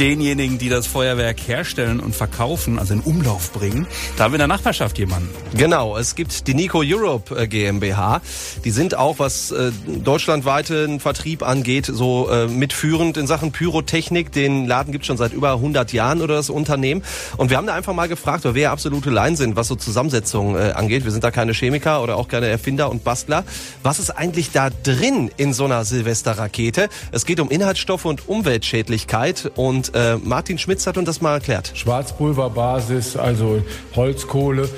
denjenigen, 0.00 0.56
die 0.56 0.70
das 0.70 0.86
Feuerwerk 0.86 1.38
herstellen 1.46 2.00
und 2.00 2.16
verkaufen, 2.16 2.78
also 2.78 2.94
in 2.94 3.00
Umlauf 3.00 3.52
bringen. 3.52 3.86
Da 4.16 4.24
haben 4.24 4.32
wir 4.32 4.36
in 4.36 4.40
der 4.40 4.48
Nachbarschaft 4.48 4.96
jemanden. 4.96 5.28
Genau, 5.54 5.98
es 5.98 6.14
gibt 6.14 6.46
die 6.46 6.54
Nico 6.54 6.82
Europe 6.82 7.38
äh, 7.38 7.46
GmbH. 7.46 8.22
Die 8.64 8.70
sind 8.70 8.96
auch, 8.96 9.18
was 9.18 9.50
äh, 9.50 9.70
deutschlandweiten 9.86 11.00
Vertrieb 11.00 11.42
angeht, 11.42 11.84
so 11.84 12.30
äh, 12.30 12.46
mitführend 12.46 13.18
in 13.18 13.26
Sachen 13.26 13.52
Pyrotechnik. 13.52 14.32
Den 14.32 14.66
Laden 14.66 14.90
gibt 14.90 15.02
es 15.02 15.06
schon 15.06 15.18
seit 15.18 15.34
über 15.34 15.52
100 15.52 15.92
Jahren 15.92 16.22
oder 16.22 16.36
das 16.36 16.48
Unternehmen. 16.48 17.02
Und 17.36 17.50
wir 17.50 17.58
haben 17.58 17.66
da 17.66 17.74
einfach 17.74 17.92
mal 17.92 18.08
gefragt, 18.08 18.46
weil 18.46 18.54
wir 18.54 18.62
ja 18.62 18.72
absolute 18.72 19.10
Laien 19.10 19.36
sind, 19.36 19.54
was 19.54 19.68
so 19.68 19.76
Zusammensetzung 19.76 20.56
äh, 20.56 20.72
angeht. 20.72 21.04
Wir 21.04 21.12
sind 21.12 21.24
da 21.24 21.30
keine 21.30 21.52
Chemiker 21.52 22.02
oder 22.02 22.16
auch 22.16 22.28
keine 22.28 22.46
Erfinder 22.46 22.90
und 22.90 23.04
Bastler. 23.04 23.44
Was 23.82 23.98
ist 23.98 24.10
eigentlich 24.10 24.50
da 24.50 24.70
drin 24.70 25.30
in 25.36 25.52
so 25.52 25.66
einer 25.66 25.84
Silvesterrakete? 25.84 26.88
Es 27.12 27.26
geht 27.26 27.38
um 27.38 27.50
Inhaltsstoffe 27.50 28.06
und 28.06 28.30
Umweltschädlichkeit 28.30 29.52
und 29.56 29.89
äh, 29.94 30.16
Martin 30.16 30.58
Schmitz 30.58 30.86
hat 30.86 30.96
uns 30.96 31.06
das 31.06 31.20
mal 31.20 31.34
erklärt. 31.34 31.72
Schwarzpulverbasis, 31.74 33.16
also 33.16 33.62
Holzkohle, 33.96 34.68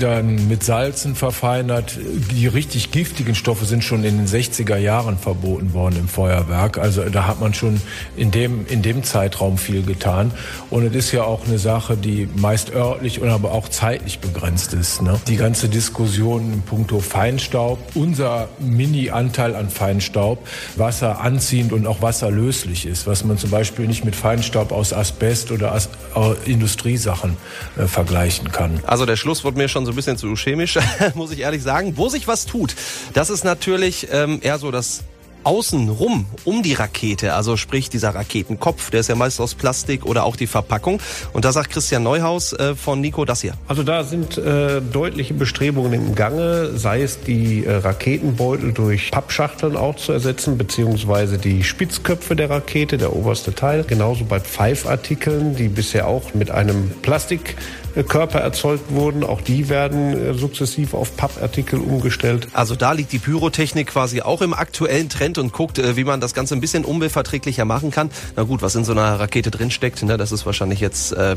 dann 0.00 0.48
mit 0.48 0.62
Salzen 0.62 1.14
verfeinert. 1.14 1.98
Die 2.30 2.46
richtig 2.46 2.92
giftigen 2.92 3.34
Stoffe 3.34 3.64
sind 3.64 3.84
schon 3.84 4.04
in 4.04 4.16
den 4.16 4.26
60er 4.26 4.76
Jahren 4.76 5.18
verboten 5.18 5.74
worden 5.74 5.96
im 5.98 6.08
Feuerwerk. 6.08 6.78
Also 6.78 7.02
da 7.10 7.26
hat 7.26 7.40
man 7.40 7.52
schon 7.52 7.80
in 8.16 8.30
dem, 8.30 8.66
in 8.66 8.82
dem 8.82 9.02
Zeitraum 9.02 9.58
viel 9.58 9.82
getan. 9.82 10.32
Und 10.70 10.86
es 10.86 10.94
ist 10.94 11.12
ja 11.12 11.24
auch 11.24 11.46
eine 11.46 11.58
Sache, 11.58 11.96
die 11.96 12.28
meist 12.36 12.72
örtlich 12.72 13.20
und 13.20 13.28
aber 13.28 13.52
auch 13.52 13.68
zeitlich 13.68 14.20
begrenzt 14.20 14.72
ist. 14.72 15.02
Ne? 15.02 15.20
Die 15.26 15.36
ganze 15.36 15.68
Diskussion 15.68 16.52
in 16.52 16.62
puncto 16.62 17.00
Feinstaub, 17.00 17.78
unser 17.94 18.48
Mini-Anteil 18.58 19.54
an 19.54 19.68
Feinstaub, 19.68 20.46
wasseranziehend 20.76 21.72
und 21.72 21.86
auch 21.86 22.00
wasserlöslich 22.00 22.86
ist, 22.86 23.06
was 23.06 23.24
man 23.24 23.36
zum 23.36 23.50
Beispiel 23.50 23.86
nicht 23.86 24.04
mit 24.04 24.16
Feinstaub 24.16 24.51
aus 24.56 24.92
Asbest 24.92 25.50
oder 25.50 25.72
As 25.72 25.88
äh, 26.14 26.50
Industriesachen 26.50 27.36
äh, 27.76 27.86
vergleichen 27.86 28.52
kann. 28.52 28.80
Also 28.86 29.06
der 29.06 29.16
Schluss 29.16 29.44
wurde 29.44 29.58
mir 29.58 29.68
schon 29.68 29.86
so 29.86 29.92
ein 29.92 29.96
bisschen 29.96 30.16
zu 30.16 30.34
chemisch, 30.36 30.78
muss 31.14 31.32
ich 31.32 31.40
ehrlich 31.40 31.62
sagen. 31.62 31.96
Wo 31.96 32.08
sich 32.08 32.28
was 32.28 32.46
tut, 32.46 32.74
das 33.12 33.30
ist 33.30 33.44
natürlich 33.44 34.08
ähm, 34.12 34.40
eher 34.42 34.58
so 34.58 34.70
das 34.70 35.02
außenrum 35.44 36.26
um 36.44 36.62
die 36.62 36.74
Rakete, 36.74 37.34
also 37.34 37.56
sprich 37.56 37.90
dieser 37.90 38.14
Raketenkopf, 38.14 38.90
der 38.90 39.00
ist 39.00 39.08
ja 39.08 39.14
meist 39.14 39.40
aus 39.40 39.54
Plastik 39.54 40.04
oder 40.06 40.24
auch 40.24 40.36
die 40.36 40.46
Verpackung. 40.46 41.00
Und 41.32 41.44
da 41.44 41.52
sagt 41.52 41.70
Christian 41.70 42.02
Neuhaus 42.02 42.52
äh, 42.52 42.74
von 42.74 43.00
Nico 43.00 43.24
das 43.24 43.42
hier. 43.42 43.54
Also 43.68 43.82
da 43.82 44.04
sind 44.04 44.38
äh, 44.38 44.80
deutliche 44.80 45.34
Bestrebungen 45.34 45.92
im 45.92 46.14
Gange, 46.14 46.76
sei 46.76 47.02
es 47.02 47.20
die 47.20 47.64
äh, 47.64 47.76
Raketenbeutel 47.76 48.72
durch 48.72 49.10
Pappschachteln 49.10 49.76
auch 49.76 49.96
zu 49.96 50.12
ersetzen, 50.12 50.58
beziehungsweise 50.58 51.38
die 51.38 51.64
Spitzköpfe 51.64 52.36
der 52.36 52.50
Rakete, 52.50 52.98
der 52.98 53.14
oberste 53.14 53.54
Teil. 53.54 53.84
Genauso 53.84 54.24
bei 54.24 54.40
Pfeifartikeln, 54.40 55.56
die 55.56 55.68
bisher 55.68 56.06
auch 56.06 56.34
mit 56.34 56.50
einem 56.50 56.90
Plastik 57.02 57.56
Körper 58.08 58.40
erzeugt 58.40 58.90
wurden. 58.90 59.22
Auch 59.24 59.40
die 59.40 59.68
werden 59.68 60.30
äh, 60.30 60.34
sukzessiv 60.34 60.94
auf 60.94 61.16
Pappartikel 61.16 61.78
umgestellt. 61.78 62.48
Also 62.52 62.74
da 62.74 62.92
liegt 62.92 63.12
die 63.12 63.18
Pyrotechnik 63.18 63.88
quasi 63.88 64.22
auch 64.22 64.40
im 64.40 64.54
aktuellen 64.54 65.08
Trend 65.08 65.31
und 65.38 65.52
guckt, 65.52 65.78
äh, 65.78 65.96
wie 65.96 66.04
man 66.04 66.20
das 66.20 66.34
Ganze 66.34 66.54
ein 66.54 66.60
bisschen 66.60 66.84
umweltverträglicher 66.84 67.64
machen 67.64 67.90
kann. 67.90 68.10
Na 68.36 68.42
gut, 68.44 68.62
was 68.62 68.74
in 68.74 68.84
so 68.84 68.92
einer 68.92 69.18
Rakete 69.18 69.50
drinsteckt, 69.50 70.02
ne, 70.02 70.16
das 70.16 70.32
ist 70.32 70.46
wahrscheinlich 70.46 70.80
jetzt, 70.80 71.12
äh, 71.12 71.36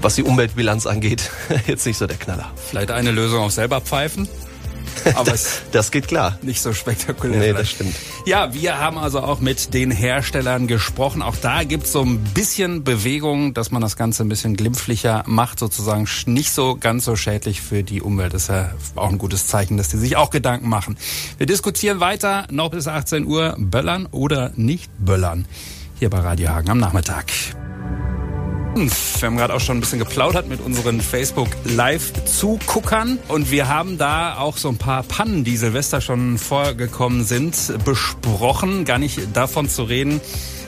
was 0.00 0.14
die 0.14 0.22
Umweltbilanz 0.22 0.86
angeht, 0.86 1.30
jetzt 1.66 1.86
nicht 1.86 1.98
so 1.98 2.06
der 2.06 2.16
Knaller. 2.16 2.50
Vielleicht 2.56 2.90
eine 2.90 3.10
Lösung 3.10 3.40
auch 3.40 3.50
selber 3.50 3.80
pfeifen? 3.80 4.28
Aber 5.14 5.30
das, 5.30 5.62
das 5.72 5.90
geht 5.90 6.08
klar. 6.08 6.38
Nicht 6.42 6.60
so 6.60 6.72
spektakulär. 6.72 7.38
Nee, 7.38 7.52
das 7.52 7.70
stimmt. 7.70 7.94
Ja, 8.26 8.52
wir 8.54 8.78
haben 8.78 8.98
also 8.98 9.20
auch 9.20 9.40
mit 9.40 9.74
den 9.74 9.90
Herstellern 9.90 10.66
gesprochen. 10.66 11.22
Auch 11.22 11.36
da 11.36 11.64
gibt 11.64 11.84
es 11.84 11.92
so 11.92 12.02
ein 12.02 12.18
bisschen 12.18 12.84
Bewegung, 12.84 13.54
dass 13.54 13.70
man 13.70 13.82
das 13.82 13.96
Ganze 13.96 14.22
ein 14.22 14.28
bisschen 14.28 14.56
glimpflicher 14.56 15.24
macht, 15.26 15.58
sozusagen 15.58 16.06
nicht 16.26 16.52
so 16.52 16.76
ganz 16.78 17.04
so 17.04 17.16
schädlich 17.16 17.60
für 17.60 17.82
die 17.82 18.02
Umwelt. 18.02 18.34
Das 18.34 18.42
ist 18.42 18.48
ja 18.48 18.72
auch 18.96 19.10
ein 19.10 19.18
gutes 19.18 19.46
Zeichen, 19.46 19.76
dass 19.76 19.88
die 19.88 19.96
sich 19.96 20.16
auch 20.16 20.30
Gedanken 20.30 20.68
machen. 20.68 20.96
Wir 21.38 21.46
diskutieren 21.46 22.00
weiter, 22.00 22.46
noch 22.50 22.70
bis 22.70 22.86
18 22.86 23.26
Uhr, 23.26 23.56
böllern 23.58 24.06
oder 24.10 24.52
nicht 24.56 24.90
böllern. 24.98 25.46
Hier 25.98 26.10
bei 26.10 26.18
Radio 26.18 26.48
Hagen 26.48 26.70
am 26.70 26.78
Nachmittag. 26.78 27.26
Wir 28.74 29.26
haben 29.26 29.36
gerade 29.36 29.52
auch 29.52 29.60
schon 29.60 29.78
ein 29.78 29.80
bisschen 29.80 29.98
geplaudert 29.98 30.48
mit 30.48 30.60
unseren 30.60 31.00
Facebook 31.00 31.48
Live-Zuguckern 31.64 33.18
und 33.28 33.50
wir 33.50 33.68
haben 33.68 33.98
da 33.98 34.38
auch 34.38 34.56
so 34.56 34.68
ein 34.68 34.78
paar 34.78 35.02
Pannen, 35.02 35.42
die 35.42 35.56
Silvester 35.56 36.00
schon 36.00 36.38
vorgekommen 36.38 37.24
sind, 37.24 37.56
besprochen. 37.84 38.84
Gar 38.84 38.98
nicht 38.98 39.18
davon 39.34 39.68
zu 39.68 39.82
reden, 39.82 40.20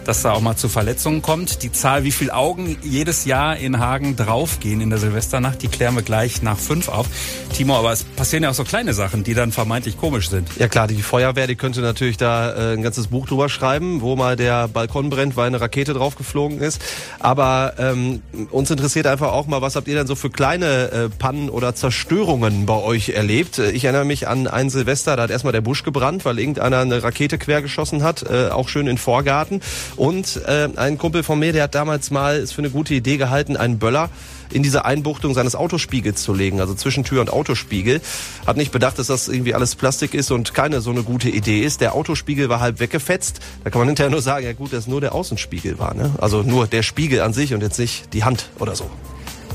dass 0.04 0.23
da 0.23 0.32
auch 0.32 0.40
mal 0.40 0.56
zu 0.56 0.68
Verletzungen 0.68 1.23
kommt. 1.23 1.62
Die 1.62 1.73
Zahl, 1.73 2.04
wie 2.04 2.11
viele 2.11 2.35
Augen 2.35 2.76
jedes 2.82 3.25
Jahr 3.25 3.56
in 3.56 3.78
Hagen 3.78 4.16
draufgehen 4.16 4.80
in 4.80 4.90
der 4.90 4.99
Silvesternacht, 4.99 5.62
die 5.62 5.68
klären 5.68 5.94
wir 5.94 6.02
gleich 6.02 6.42
nach 6.42 6.59
fünf 6.59 6.88
auf. 6.88 7.06
Timo, 7.54 7.76
aber 7.76 7.92
es 7.92 8.04
passieren 8.04 8.42
ja 8.42 8.50
auch 8.50 8.54
so 8.54 8.64
kleine 8.64 8.94
Sachen, 8.94 9.25
die 9.25 9.35
dann 9.35 9.52
vermeintlich 9.52 9.99
komisch 9.99 10.30
sind. 10.30 10.49
Ja 10.59 10.68
klar, 10.68 10.87
die 10.87 11.02
Feuerwehr, 11.02 11.47
die 11.47 11.56
könnte 11.56 11.80
natürlich 11.80 12.16
da 12.16 12.52
äh, 12.52 12.75
ein 12.75 12.82
ganzes 12.82 13.09
Buch 13.09 13.26
drüber 13.26 13.49
schreiben, 13.49 14.00
wo 14.00 14.16
mal 14.16 14.37
der 14.37 14.68
Balkon 14.68 15.11
brennt, 15.11 15.37
weil 15.37 15.47
eine 15.47 15.61
Rakete 15.61 15.94
draufgeflogen 15.94 16.61
ist. 16.61 16.80
Aber 17.18 17.75
ähm, 17.78 18.23
uns 18.50 18.71
interessiert 18.71 19.06
einfach 19.06 19.32
auch 19.32 19.47
mal, 19.47 19.62
was 19.62 19.76
habt 19.76 19.88
ihr 19.88 19.94
denn 19.94 20.06
so 20.06 20.14
für 20.14 20.30
kleine 20.30 20.90
äh, 20.90 21.09
Pannen 21.09 21.49
oder 21.49 21.75
Zerstörungen 21.75 22.66
bei 22.66 22.76
euch 22.76 23.11
erlebt? 23.11 23.59
Ich 23.59 23.85
erinnere 23.85 24.04
mich 24.04 24.28
an 24.28 24.47
ein 24.47 24.71
Silvester, 24.71 25.16
da 25.16 25.25
hat 25.25 25.30
erstmal 25.30 25.52
der 25.52 25.61
Busch 25.61 25.82
gebrannt, 25.82 26.25
weil 26.25 26.38
irgendeiner 26.38 26.80
eine 26.80 27.02
Rakete 27.02 27.38
quergeschossen 27.38 28.02
hat, 28.02 28.25
äh, 28.28 28.49
auch 28.49 28.68
schön 28.68 28.87
in 28.87 28.99
Vorgarten. 28.99 29.61
Und 29.96 30.40
äh, 30.46 30.68
ein 30.76 30.99
Kumpel 30.99 31.22
von 31.22 31.38
mir, 31.38 31.52
der 31.52 31.64
hat 31.64 31.75
damals 31.75 32.11
mal 32.11 32.37
es 32.37 32.52
für 32.52 32.61
eine 32.62 32.70
gute 32.70 32.94
Idee 32.94 33.16
gehalten, 33.16 33.56
einen 33.56 33.78
Böller 33.78 34.11
in 34.50 34.62
diese 34.62 34.84
Einbuchtung 34.84 35.34
seines 35.34 35.54
Autospiegels 35.54 36.22
zu 36.22 36.34
legen, 36.34 36.61
also 36.61 36.75
zwischen 36.75 37.04
Tür 37.04 37.20
und 37.20 37.30
Autospiegel. 37.30 38.00
Hat 38.46 38.56
nicht 38.56 38.72
bedacht, 38.72 38.99
dass 38.99 39.06
das 39.06 39.28
irgendwie 39.28 39.54
alles 39.54 39.75
Plastik 39.75 40.14
ist 40.14 40.30
und 40.30 40.54
keine 40.54 40.80
so 40.80 40.90
eine 40.90 41.02
gute 41.02 41.28
Idee 41.28 41.61
ist. 41.61 41.80
Der 41.80 41.94
Autospiegel 41.94 42.49
war 42.49 42.61
halb 42.61 42.80
weggefetzt. 42.80 43.40
Da 43.64 43.70
kann 43.70 43.80
man 43.80 43.88
hinterher 43.88 44.11
nur 44.11 44.22
sagen, 44.22 44.44
ja 44.44 44.52
gut, 44.52 44.72
dass 44.72 44.87
nur 44.87 45.00
der 45.00 45.14
Außenspiegel 45.14 45.78
war. 45.78 45.94
Ne? 45.94 46.11
Also 46.18 46.42
nur 46.42 46.66
der 46.66 46.82
Spiegel 46.82 47.20
an 47.20 47.32
sich 47.32 47.54
und 47.54 47.62
jetzt 47.62 47.78
nicht 47.78 48.12
die 48.12 48.25
Hand 48.25 48.50
oder 48.58 48.75
so. 48.76 48.90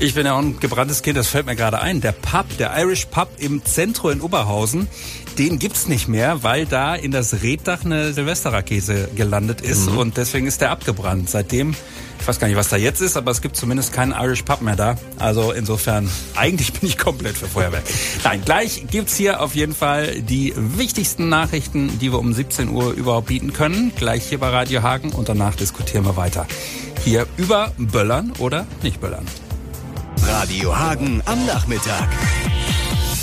Ich 0.00 0.14
bin 0.14 0.26
ja 0.26 0.34
auch 0.34 0.38
ein 0.38 0.60
gebranntes 0.60 1.02
Kind, 1.02 1.16
das 1.16 1.26
fällt 1.26 1.46
mir 1.46 1.56
gerade 1.56 1.80
ein. 1.80 2.00
Der 2.00 2.12
Pub, 2.12 2.46
der 2.58 2.72
Irish 2.78 3.06
Pub 3.06 3.28
im 3.38 3.64
Zentrum 3.64 4.12
in 4.12 4.20
Oberhausen, 4.20 4.86
den 5.38 5.58
gibt's 5.58 5.86
nicht 5.86 6.08
mehr, 6.08 6.42
weil 6.42 6.66
da 6.66 6.94
in 6.94 7.12
das 7.12 7.42
Reddach 7.42 7.84
eine 7.84 8.12
Silvesterrakete 8.12 9.08
gelandet 9.14 9.60
ist 9.60 9.90
mhm. 9.90 9.98
und 9.98 10.16
deswegen 10.16 10.46
ist 10.46 10.60
der 10.60 10.70
abgebrannt. 10.70 11.30
Seitdem, 11.30 11.74
ich 12.18 12.26
weiß 12.26 12.40
gar 12.40 12.48
nicht, 12.48 12.56
was 12.56 12.68
da 12.68 12.76
jetzt 12.76 13.00
ist, 13.00 13.16
aber 13.16 13.30
es 13.30 13.40
gibt 13.40 13.56
zumindest 13.56 13.92
keinen 13.92 14.12
Irish 14.12 14.42
Pub 14.42 14.62
mehr 14.62 14.74
da. 14.74 14.96
Also 15.18 15.52
insofern, 15.52 16.10
eigentlich 16.34 16.72
bin 16.72 16.88
ich 16.88 16.98
komplett 16.98 17.36
für 17.36 17.46
Feuerwerk. 17.46 17.84
Nein, 18.24 18.42
gleich 18.44 18.86
gibt's 18.90 19.16
hier 19.16 19.40
auf 19.40 19.54
jeden 19.54 19.74
Fall 19.74 20.20
die 20.22 20.52
wichtigsten 20.56 21.28
Nachrichten, 21.28 21.98
die 22.00 22.12
wir 22.12 22.18
um 22.18 22.32
17 22.32 22.70
Uhr 22.70 22.92
überhaupt 22.92 23.28
bieten 23.28 23.52
können. 23.52 23.92
Gleich 23.94 24.24
hier 24.28 24.38
bei 24.38 24.48
Radio 24.48 24.82
Hagen 24.82 25.12
und 25.12 25.28
danach 25.28 25.54
diskutieren 25.54 26.04
wir 26.04 26.16
weiter. 26.16 26.46
Hier 27.04 27.26
über 27.36 27.72
Böllern 27.78 28.32
oder 28.38 28.66
nicht 28.82 29.00
Böllern. 29.00 29.26
Radio 30.26 30.76
Hagen 30.76 31.22
am 31.26 31.46
Nachmittag. 31.46 32.08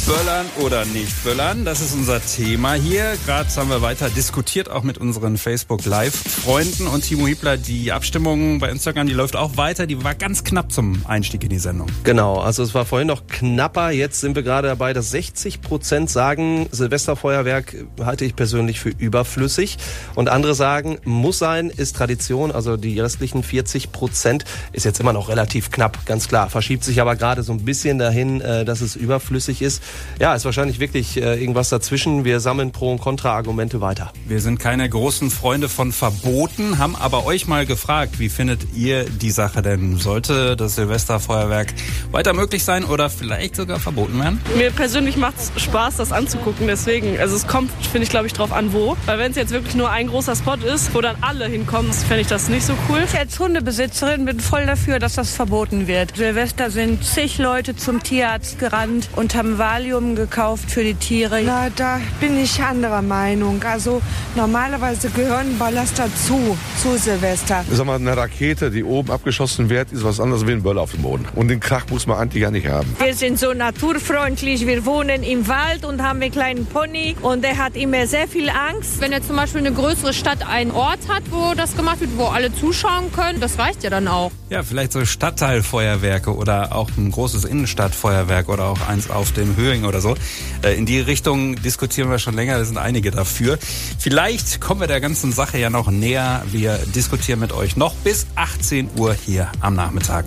Böllern 0.06 0.46
oder 0.64 0.86
nicht 0.86 1.24
böllern, 1.24 1.66
das 1.66 1.82
ist 1.82 1.96
unser 1.96 2.24
Thema 2.24 2.74
hier. 2.74 3.18
Gerade 3.26 3.50
haben 3.56 3.72
wir 3.72 3.82
weiter 3.82 4.08
diskutiert, 4.12 4.70
auch 4.70 4.84
mit 4.84 5.00
unseren 5.00 5.36
Facebook 5.36 5.84
Live-Freunden. 5.84 6.86
Und 6.86 7.02
Timo 7.02 7.26
Hiebler, 7.26 7.58
die 7.58 7.92
Abstimmung 7.92 8.60
bei 8.60 8.70
Instagram, 8.70 9.08
die 9.08 9.14
läuft 9.14 9.36
auch 9.36 9.58
weiter. 9.58 9.88
Die 9.88 10.04
war 10.04 10.14
ganz 10.14 10.44
knapp 10.44 10.72
zum 10.72 11.02
Einstieg 11.08 11.44
in 11.44 11.50
die 11.50 11.58
Sendung. 11.58 11.88
Genau, 12.04 12.38
also 12.38 12.62
es 12.62 12.76
war 12.76 12.86
vorhin 12.86 13.08
noch 13.08 13.26
knapper. 13.26 13.90
Jetzt 13.90 14.22
sind 14.22 14.36
wir 14.36 14.44
gerade 14.44 14.68
dabei, 14.68 14.94
dass 14.94 15.10
60 15.10 15.62
Prozent 15.62 16.12
sagen, 16.12 16.68
Silvesterfeuerwerk 16.70 17.76
halte 18.00 18.26
ich 18.26 18.36
persönlich 18.36 18.80
für 18.80 18.90
überflüssig. 18.90 19.80
Und 20.14 20.30
andere 20.30 20.54
sagen, 20.54 21.00
muss 21.04 21.40
sein, 21.40 21.72
ist 21.72 21.96
Tradition. 21.96 22.52
Also 22.52 22.78
die 22.78 23.00
restlichen 23.00 23.42
40 23.42 23.92
Prozent 23.92 24.46
ist 24.72 24.86
jetzt 24.86 25.00
immer 25.00 25.14
noch 25.14 25.30
relativ 25.30 25.72
knapp, 25.72 26.06
ganz 26.06 26.28
klar. 26.28 26.52
Verschiebt 26.52 26.84
sich 26.84 27.02
aber 27.02 27.16
gerade 27.16 27.42
so 27.42 27.54
ein 27.54 27.66
bisschen 27.66 27.98
dahin, 27.98 28.40
äh, 28.42 28.66
dass 28.66 28.82
es 28.82 28.96
überflüssig 28.96 29.64
ist. 29.64 29.82
Ja, 30.20 30.34
ist 30.34 30.46
wahrscheinlich 30.46 30.80
wirklich 30.80 31.18
äh, 31.18 31.40
irgendwas 31.40 31.70
dazwischen. 31.70 32.26
Wir 32.26 32.40
sammeln 32.40 32.72
Pro- 32.72 32.92
und 32.92 33.00
Kontra-Argumente 33.00 33.82
weiter. 33.82 34.12
Wir 34.28 34.40
sind 34.40 34.60
keine 34.60 34.90
großen 34.90 35.30
Freunde 35.30 35.70
von 35.70 35.92
Verboten, 35.92 36.78
haben 36.78 36.96
aber 36.96 37.26
euch 37.26 37.48
mal 37.48 37.66
gefragt, 37.66 38.20
wie 38.20 38.30
findet 38.30 38.74
ihr 38.76 39.06
die 39.06 39.32
Sache 39.32 39.62
denn? 39.62 39.98
Sollte 39.98 40.56
das 40.56 40.76
Silvesterfeuerwerk 40.76 41.74
weiter 42.12 42.34
möglich 42.34 42.64
sein 42.64 42.86
oder 42.86 43.10
vielleicht 43.10 43.56
sogar 43.56 43.80
verboten 43.80 44.20
werden? 44.20 44.42
Mir 44.58 44.72
persönlich 44.72 45.18
macht 45.18 45.36
es 45.38 45.62
Spaß, 45.62 45.98
das 45.98 46.12
anzugucken. 46.12 46.68
Deswegen, 46.68 47.20
also 47.20 47.36
es 47.36 47.48
kommt, 47.48 47.72
finde 47.92 48.04
ich, 48.04 48.10
glaube 48.10 48.28
ich, 48.28 48.34
drauf 48.34 48.54
an, 48.54 48.74
wo. 48.74 48.96
Weil 49.06 49.20
wenn 49.20 49.32
es 49.32 49.38
jetzt 49.38 49.52
wirklich 49.52 49.76
nur 49.76 49.90
ein 49.90 50.08
großer 50.08 50.36
Spot 50.36 50.56
ist, 50.56 50.94
wo 50.94 51.02
dann 51.02 51.16
alle 51.22 51.46
hinkommen, 51.46 51.92
fände 51.94 52.22
ich 52.22 52.28
das 52.28 52.50
nicht 52.50 52.66
so 52.66 52.74
cool. 52.90 53.02
Ich 53.06 53.18
als 53.18 53.40
Hundebesitzerin 53.40 54.26
bin 54.26 54.40
voll 54.40 54.66
dafür, 54.66 55.00
dass 55.00 55.16
das 55.16 55.32
verboten 55.32 55.88
wird. 55.88 56.16
Silvester 56.16 56.70
sind 56.72 57.04
zig 57.04 57.38
Leute 57.38 57.76
zum 57.76 58.04
Tierarzt 58.04 58.60
gerannt 58.60 59.10
und 59.16 59.36
haben 59.36 59.58
Wahl 59.58 59.85
Valium 59.86 60.16
gekauft 60.16 60.72
für 60.72 60.84
die 60.84 60.96
Tiere. 60.96 61.42
Na, 61.46 61.70
da 61.70 62.00
bin 62.20 62.40
ich 62.40 62.60
anderer 62.60 63.04
Meinung. 63.04 63.62
Also 63.64 64.02
normalerweise 64.36 65.12
gehören 65.12 65.60
Ballast 65.60 66.00
dazu, 66.00 66.58
zu 66.82 66.98
Silvester. 66.98 67.64
Sag 67.70 67.86
mal, 67.86 67.96
eine 67.96 68.18
Rakete, 68.18 68.72
die 68.72 68.84
oben 68.84 69.12
abgeschossen 69.12 69.70
wird, 69.70 69.92
ist 69.92 70.04
was 70.04 70.20
anderes 70.20 70.48
wie 70.48 70.54
ein 70.54 70.64
Böller 70.64 70.82
auf 70.82 70.92
dem 70.92 71.04
Boden. 71.04 71.28
Und 71.36 71.50
den 71.50 71.60
Krach 71.60 71.86
muss 71.92 72.08
man 72.08 72.18
eigentlich 72.18 72.42
gar 72.42 72.50
nicht 72.50 72.68
haben. 72.68 72.96
Wir 72.98 73.14
sind 73.14 73.38
so 73.38 73.54
naturfreundlich. 73.54 74.66
Wir 74.66 74.88
wohnen 74.88 75.22
im 75.22 75.48
Wald 75.48 75.86
und 75.86 76.02
haben 76.02 76.20
einen 76.20 76.32
kleinen 76.32 76.66
Pony 76.66 77.16
und 77.22 77.44
der 77.44 77.58
hat 77.58 77.76
immer 77.76 78.08
sehr 78.08 78.28
viel 78.28 78.50
Angst. 78.50 79.02
Wenn 79.02 79.12
jetzt 79.12 79.28
zum 79.28 79.36
Beispiel 79.36 79.60
eine 79.60 79.72
größere 79.72 80.14
Stadt 80.14 80.48
einen 80.48 80.72
Ort 80.72 81.08
hat, 81.10 81.24
wo 81.30 81.54
das 81.54 81.78
gemacht 81.78 82.00
wird, 82.00 82.18
wo 82.18 82.26
alle 82.26 82.52
zuschauen 82.52 83.12
können, 83.12 83.40
das 83.40 83.60
reicht 83.60 83.84
ja 83.84 83.92
dann 83.92 84.08
auch. 84.08 84.32
Ja, 84.50 84.64
vielleicht 84.64 84.94
so 84.94 85.06
Stadtteilfeuerwerke 85.06 86.36
oder 86.36 86.76
auch 86.76 86.90
ein 86.98 87.12
großes 87.12 87.46
Innenstadtfeuerwerk 87.46 88.50
oder 88.50 88.66
auch 88.66 88.88
eins 88.88 89.12
auf 89.12 89.32
dem 89.32 89.56
Höhe 89.56 89.75
Thüringen 89.76 89.86
oder 89.86 90.02
so. 90.02 90.16
Äh, 90.64 90.78
in 90.78 90.86
die 90.86 91.00
Richtung 91.00 91.56
diskutieren 91.62 92.10
wir 92.10 92.20
schon 92.20 92.36
länger, 92.36 92.58
da 92.58 92.66
sind 92.66 92.78
einige 92.78 93.12
dafür. 93.12 93.58
Vielleicht 94.00 94.62
kommen 94.62 94.80
wir 94.80 94.88
der 94.88 95.02
ganzen 95.02 95.32
Sache 95.32 95.58
ja 95.58 95.70
noch 95.70 95.92
näher. 95.92 96.44
Wir 96.52 96.78
diskutieren 96.78 97.40
mit 97.40 97.52
euch 97.52 97.76
noch 97.76 97.94
bis 97.96 98.28
18 98.36 98.90
Uhr 98.98 99.14
hier 99.14 99.52
am 99.60 99.76
Nachmittag 99.76 100.26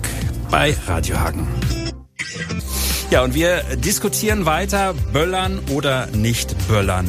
bei 0.51 0.75
Radio 0.87 1.19
Hagen. 1.19 1.47
Ja, 3.11 3.23
und 3.23 3.33
wir 3.33 3.63
diskutieren 3.77 4.45
weiter, 4.45 4.93
Böllern 5.13 5.59
oder 5.69 6.07
nicht 6.07 6.55
Böllern. 6.67 7.07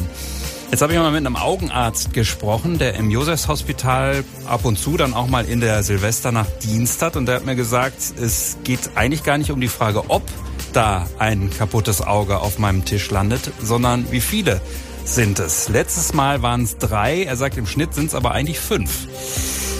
Jetzt 0.71 0.81
habe 0.81 0.93
ich 0.93 0.99
mal 0.99 1.11
mit 1.11 1.17
einem 1.17 1.35
Augenarzt 1.35 2.13
gesprochen, 2.13 2.79
der 2.79 2.95
im 2.95 3.11
Josefshospital 3.11 4.23
ab 4.47 4.63
und 4.63 4.79
zu 4.79 4.95
dann 4.95 5.13
auch 5.13 5.27
mal 5.27 5.45
in 5.45 5.59
der 5.59 5.83
Silvesternacht 5.83 6.63
Dienst 6.63 7.01
hat. 7.01 7.17
Und 7.17 7.25
der 7.25 7.35
hat 7.35 7.45
mir 7.45 7.57
gesagt, 7.57 7.97
es 8.19 8.57
geht 8.63 8.79
eigentlich 8.95 9.23
gar 9.23 9.37
nicht 9.37 9.51
um 9.51 9.59
die 9.59 9.67
Frage, 9.67 10.09
ob 10.09 10.23
da 10.71 11.07
ein 11.19 11.49
kaputtes 11.49 12.01
Auge 12.01 12.39
auf 12.39 12.59
meinem 12.59 12.85
Tisch 12.85 13.09
landet, 13.11 13.51
sondern 13.61 14.11
wie 14.11 14.21
viele 14.21 14.61
sind 15.05 15.39
es. 15.39 15.69
Letztes 15.69 16.13
Mal 16.13 16.41
waren 16.41 16.63
es 16.63 16.77
drei, 16.77 17.23
er 17.23 17.35
sagt 17.35 17.57
im 17.57 17.67
Schnitt 17.67 17.93
sind 17.93 18.07
es 18.07 18.15
aber 18.15 18.31
eigentlich 18.31 18.59
fünf. 18.59 19.07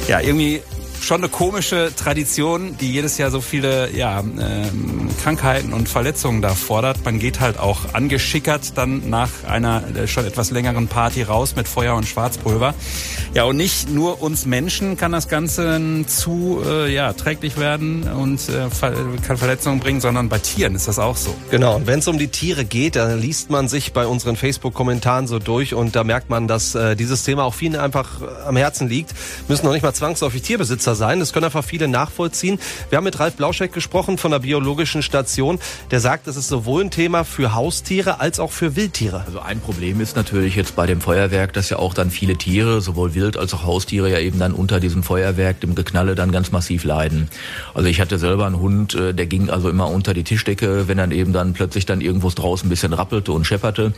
Ja, 0.08 0.20
irgendwie 0.20 0.62
schon 1.12 1.24
eine 1.26 1.30
komische 1.30 1.92
Tradition, 1.94 2.78
die 2.78 2.90
jedes 2.90 3.18
Jahr 3.18 3.32
so 3.32 3.42
viele 3.42 3.92
ja, 3.92 4.22
ähm, 4.22 5.10
Krankheiten 5.22 5.74
und 5.74 5.90
Verletzungen 5.90 6.42
da 6.42 6.56
fordert. 6.56 7.04
Man 7.04 7.20
geht 7.20 7.42
halt 7.42 7.60
auch 7.60 7.94
angeschickert 7.94 8.78
dann 8.78 9.10
nach 9.10 9.30
einer 9.46 9.84
äh, 9.94 10.08
schon 10.08 10.26
etwas 10.26 10.52
längeren 10.52 10.88
Party 10.88 11.24
raus 11.24 11.58
mit 11.58 11.68
Feuer 11.68 11.96
und 11.96 12.08
Schwarzpulver. 12.08 12.74
Ja, 13.34 13.44
und 13.44 13.58
nicht 13.58 13.90
nur 13.90 14.22
uns 14.22 14.46
Menschen 14.46 14.96
kann 14.96 15.12
das 15.12 15.28
Ganze 15.28 15.82
zu 16.08 16.62
äh, 16.66 16.94
ja, 16.94 17.12
träglich 17.12 17.58
werden 17.58 18.04
und 18.04 18.48
äh, 18.48 18.70
kann 19.28 19.36
Verletzungen 19.36 19.82
bringen, 19.82 20.00
sondern 20.00 20.30
bei 20.30 20.40
Tieren 20.40 20.76
ist 20.76 20.88
das 20.88 20.98
auch 20.98 21.18
so. 21.18 21.36
Genau, 21.50 21.76
und 21.76 21.88
wenn 21.88 22.00
es 22.00 22.08
um 22.08 22.20
die 22.20 22.30
Tiere 22.30 22.64
geht, 22.64 22.96
da 22.96 23.16
liest 23.16 23.50
man 23.50 23.68
sich 23.68 23.92
bei 23.92 24.08
unseren 24.08 24.38
Facebook-Kommentaren 24.38 25.28
so 25.28 25.40
durch 25.40 25.74
und 25.74 25.94
da 25.94 26.06
merkt 26.06 26.30
man, 26.30 26.48
dass 26.48 26.74
äh, 26.74 26.96
dieses 26.96 27.24
Thema 27.24 27.44
auch 27.44 27.54
vielen 27.54 27.76
einfach 27.76 28.22
äh, 28.22 28.48
am 28.48 28.56
Herzen 28.56 28.88
liegt. 28.88 29.14
Müssen 29.50 29.66
noch 29.66 29.74
nicht 29.74 29.84
mal 29.84 29.94
zwangsläufig 29.94 30.42
Tierbesitzer 30.42 30.92
Besitzer 30.92 31.01
sein. 31.02 31.20
Das 31.20 31.34
können 31.34 31.46
einfach 31.46 31.64
viele 31.66 31.88
nachvollziehen. 31.88 32.60
Wir 32.90 32.98
haben 32.98 33.06
mit 33.06 33.20
Ralf 33.20 33.36
Blauscheck 33.36 33.74
gesprochen 33.74 34.20
von 34.20 34.30
der 34.30 34.40
biologischen 34.40 35.02
Station. 35.02 35.58
Der 35.90 36.00
sagt, 36.00 36.28
das 36.28 36.38
ist 36.38 36.48
sowohl 36.48 36.84
ein 36.84 36.92
Thema 36.92 37.24
für 37.24 37.56
Haustiere 37.56 38.20
als 38.20 38.40
auch 38.40 38.52
für 38.52 38.76
Wildtiere. 38.76 39.24
Also 39.26 39.40
ein 39.40 39.60
Problem 39.60 40.00
ist 40.00 40.16
natürlich 40.16 40.56
jetzt 40.56 40.76
bei 40.76 40.86
dem 40.86 41.02
Feuerwerk, 41.02 41.54
dass 41.54 41.72
ja 41.72 41.80
auch 41.80 41.96
dann 41.96 42.12
viele 42.12 42.36
Tiere, 42.36 42.82
sowohl 42.82 43.16
Wild 43.16 43.36
als 43.36 43.52
auch 43.56 43.64
Haustiere, 43.64 44.12
ja 44.12 44.20
eben 44.20 44.38
dann 44.38 44.54
unter 44.54 44.80
diesem 44.80 45.02
Feuerwerk, 45.02 45.60
dem 45.62 45.74
Geknalle, 45.74 46.14
dann 46.14 46.32
ganz 46.32 46.52
massiv 46.52 46.84
leiden. 46.84 47.30
Also 47.74 47.90
ich 47.90 48.00
hatte 48.00 48.20
selber 48.20 48.46
einen 48.46 48.60
Hund, 48.60 48.94
äh, 48.94 49.16
der 49.16 49.26
ging 49.26 49.50
also 49.50 49.70
immer 49.70 49.90
unter 49.90 50.14
die 50.14 50.24
Tischdecke, 50.24 50.88
wenn 50.88 51.00
dann 51.00 51.12
eben 51.12 51.34
dann 51.34 51.54
plötzlich 51.54 51.88
dann 51.88 52.00
irgendwo 52.00 52.30
draußen 52.30 52.68
ein 52.68 52.70
bisschen 52.70 52.94
rappelte 52.94 53.32
und 53.32 53.46
schepperte. 53.46 53.94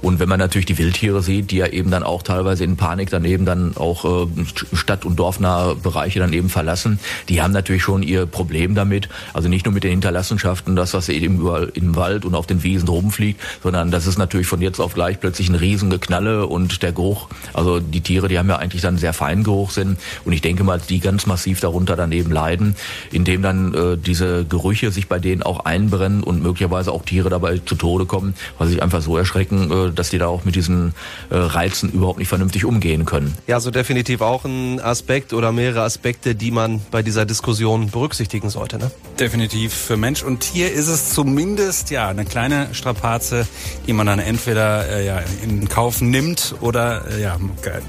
Und 0.00 0.20
wenn 0.20 0.28
man 0.30 0.38
natürlich 0.38 0.66
die 0.66 0.78
Wildtiere 0.78 1.22
sieht, 1.22 1.50
die 1.50 1.58
ja 1.58 1.66
eben 1.66 1.90
dann 1.90 2.02
auch 2.02 2.22
teilweise 2.22 2.64
in 2.64 2.76
Panik 2.76 3.10
daneben 3.10 3.44
dann 3.44 3.76
auch 3.76 4.06
äh, 4.06 4.26
Stadt- 4.72 5.04
und 5.04 5.16
dorfnahe 5.16 5.74
Bereiche 5.74 6.18
dann 6.18 6.32
eben 6.32 6.45
verlassen, 6.48 6.98
die 7.28 7.42
haben 7.42 7.52
natürlich 7.52 7.82
schon 7.82 8.02
ihr 8.02 8.26
Problem 8.26 8.74
damit. 8.74 9.08
Also 9.32 9.48
nicht 9.48 9.64
nur 9.64 9.74
mit 9.74 9.84
den 9.84 9.90
Hinterlassenschaften, 9.90 10.76
das, 10.76 10.94
was 10.94 11.08
eben 11.08 11.38
überall 11.40 11.70
im 11.74 11.96
Wald 11.96 12.24
und 12.24 12.34
auf 12.34 12.46
den 12.46 12.62
Wiesen 12.62 12.88
rumfliegt, 12.88 13.40
sondern 13.62 13.90
das 13.90 14.06
ist 14.06 14.18
natürlich 14.18 14.46
von 14.46 14.60
jetzt 14.60 14.80
auf 14.80 14.94
gleich 14.94 15.20
plötzlich 15.20 15.48
ein 15.48 15.54
Riesengeknalle 15.54 16.46
und 16.46 16.82
der 16.82 16.92
Geruch, 16.92 17.28
also 17.52 17.80
die 17.80 18.00
Tiere, 18.00 18.28
die 18.28 18.38
haben 18.38 18.48
ja 18.48 18.56
eigentlich 18.56 18.82
dann 18.82 18.98
sehr 18.98 19.12
feinen 19.12 19.44
Geruchssinn 19.44 19.96
und 20.24 20.32
ich 20.32 20.40
denke 20.40 20.64
mal, 20.64 20.80
die 20.88 21.00
ganz 21.00 21.26
massiv 21.26 21.60
darunter 21.60 21.96
daneben 21.96 22.30
leiden, 22.30 22.76
indem 23.12 23.42
dann 23.42 23.74
äh, 23.74 23.96
diese 23.96 24.44
Gerüche 24.44 24.90
sich 24.90 25.08
bei 25.08 25.18
denen 25.18 25.42
auch 25.42 25.64
einbrennen 25.64 26.22
und 26.22 26.42
möglicherweise 26.42 26.92
auch 26.92 27.04
Tiere 27.04 27.30
dabei 27.30 27.58
zu 27.64 27.74
Tode 27.74 28.06
kommen, 28.06 28.34
weil 28.58 28.68
sich 28.68 28.82
einfach 28.82 29.02
so 29.02 29.16
erschrecken, 29.16 29.70
äh, 29.70 29.92
dass 29.92 30.10
die 30.10 30.18
da 30.18 30.26
auch 30.26 30.44
mit 30.44 30.54
diesen 30.56 30.94
äh, 31.30 31.36
Reizen 31.36 31.90
überhaupt 31.90 32.18
nicht 32.18 32.28
vernünftig 32.28 32.64
umgehen 32.64 33.04
können. 33.04 33.34
Ja, 33.46 33.60
so 33.60 33.70
definitiv 33.70 34.20
auch 34.20 34.44
ein 34.44 34.80
Aspekt 34.80 35.32
oder 35.32 35.52
mehrere 35.52 35.82
Aspekte 35.82 36.25
Aspekte, 36.26 36.34
die 36.34 36.50
man 36.50 36.80
bei 36.90 37.02
dieser 37.02 37.24
Diskussion 37.24 37.90
berücksichtigen 37.90 38.50
sollte. 38.50 38.78
Ne? 38.78 38.90
Definitiv. 39.18 39.72
Für 39.72 39.96
Mensch 39.96 40.22
und 40.22 40.40
Tier 40.40 40.72
ist 40.72 40.88
es 40.88 41.12
zumindest 41.12 41.90
ja 41.90 42.08
eine 42.08 42.24
kleine 42.24 42.74
Strapaze, 42.74 43.46
die 43.86 43.92
man 43.92 44.06
dann 44.06 44.18
entweder 44.18 44.88
äh, 44.88 45.06
ja, 45.06 45.22
in 45.42 45.68
Kauf 45.68 46.00
nimmt 46.00 46.56
oder 46.60 47.04
äh, 47.10 47.22
ja, 47.22 47.38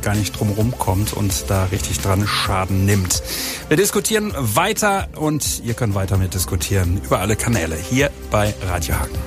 gar 0.01 0.15
nicht 0.15 0.39
drumherum 0.39 0.77
kommt 0.77 1.13
und 1.13 1.45
da 1.47 1.65
richtig 1.65 1.99
dran 1.99 2.27
Schaden 2.27 2.85
nimmt. 2.85 3.23
Wir 3.69 3.77
diskutieren 3.77 4.33
weiter 4.37 5.07
und 5.15 5.63
ihr 5.63 5.73
könnt 5.73 5.95
weiter 5.95 6.17
mit 6.17 6.33
diskutieren 6.33 7.01
über 7.03 7.19
alle 7.19 7.35
Kanäle 7.35 7.75
hier 7.75 8.11
bei 8.29 8.53
Radio 8.67 8.95
Hagen. 8.99 9.17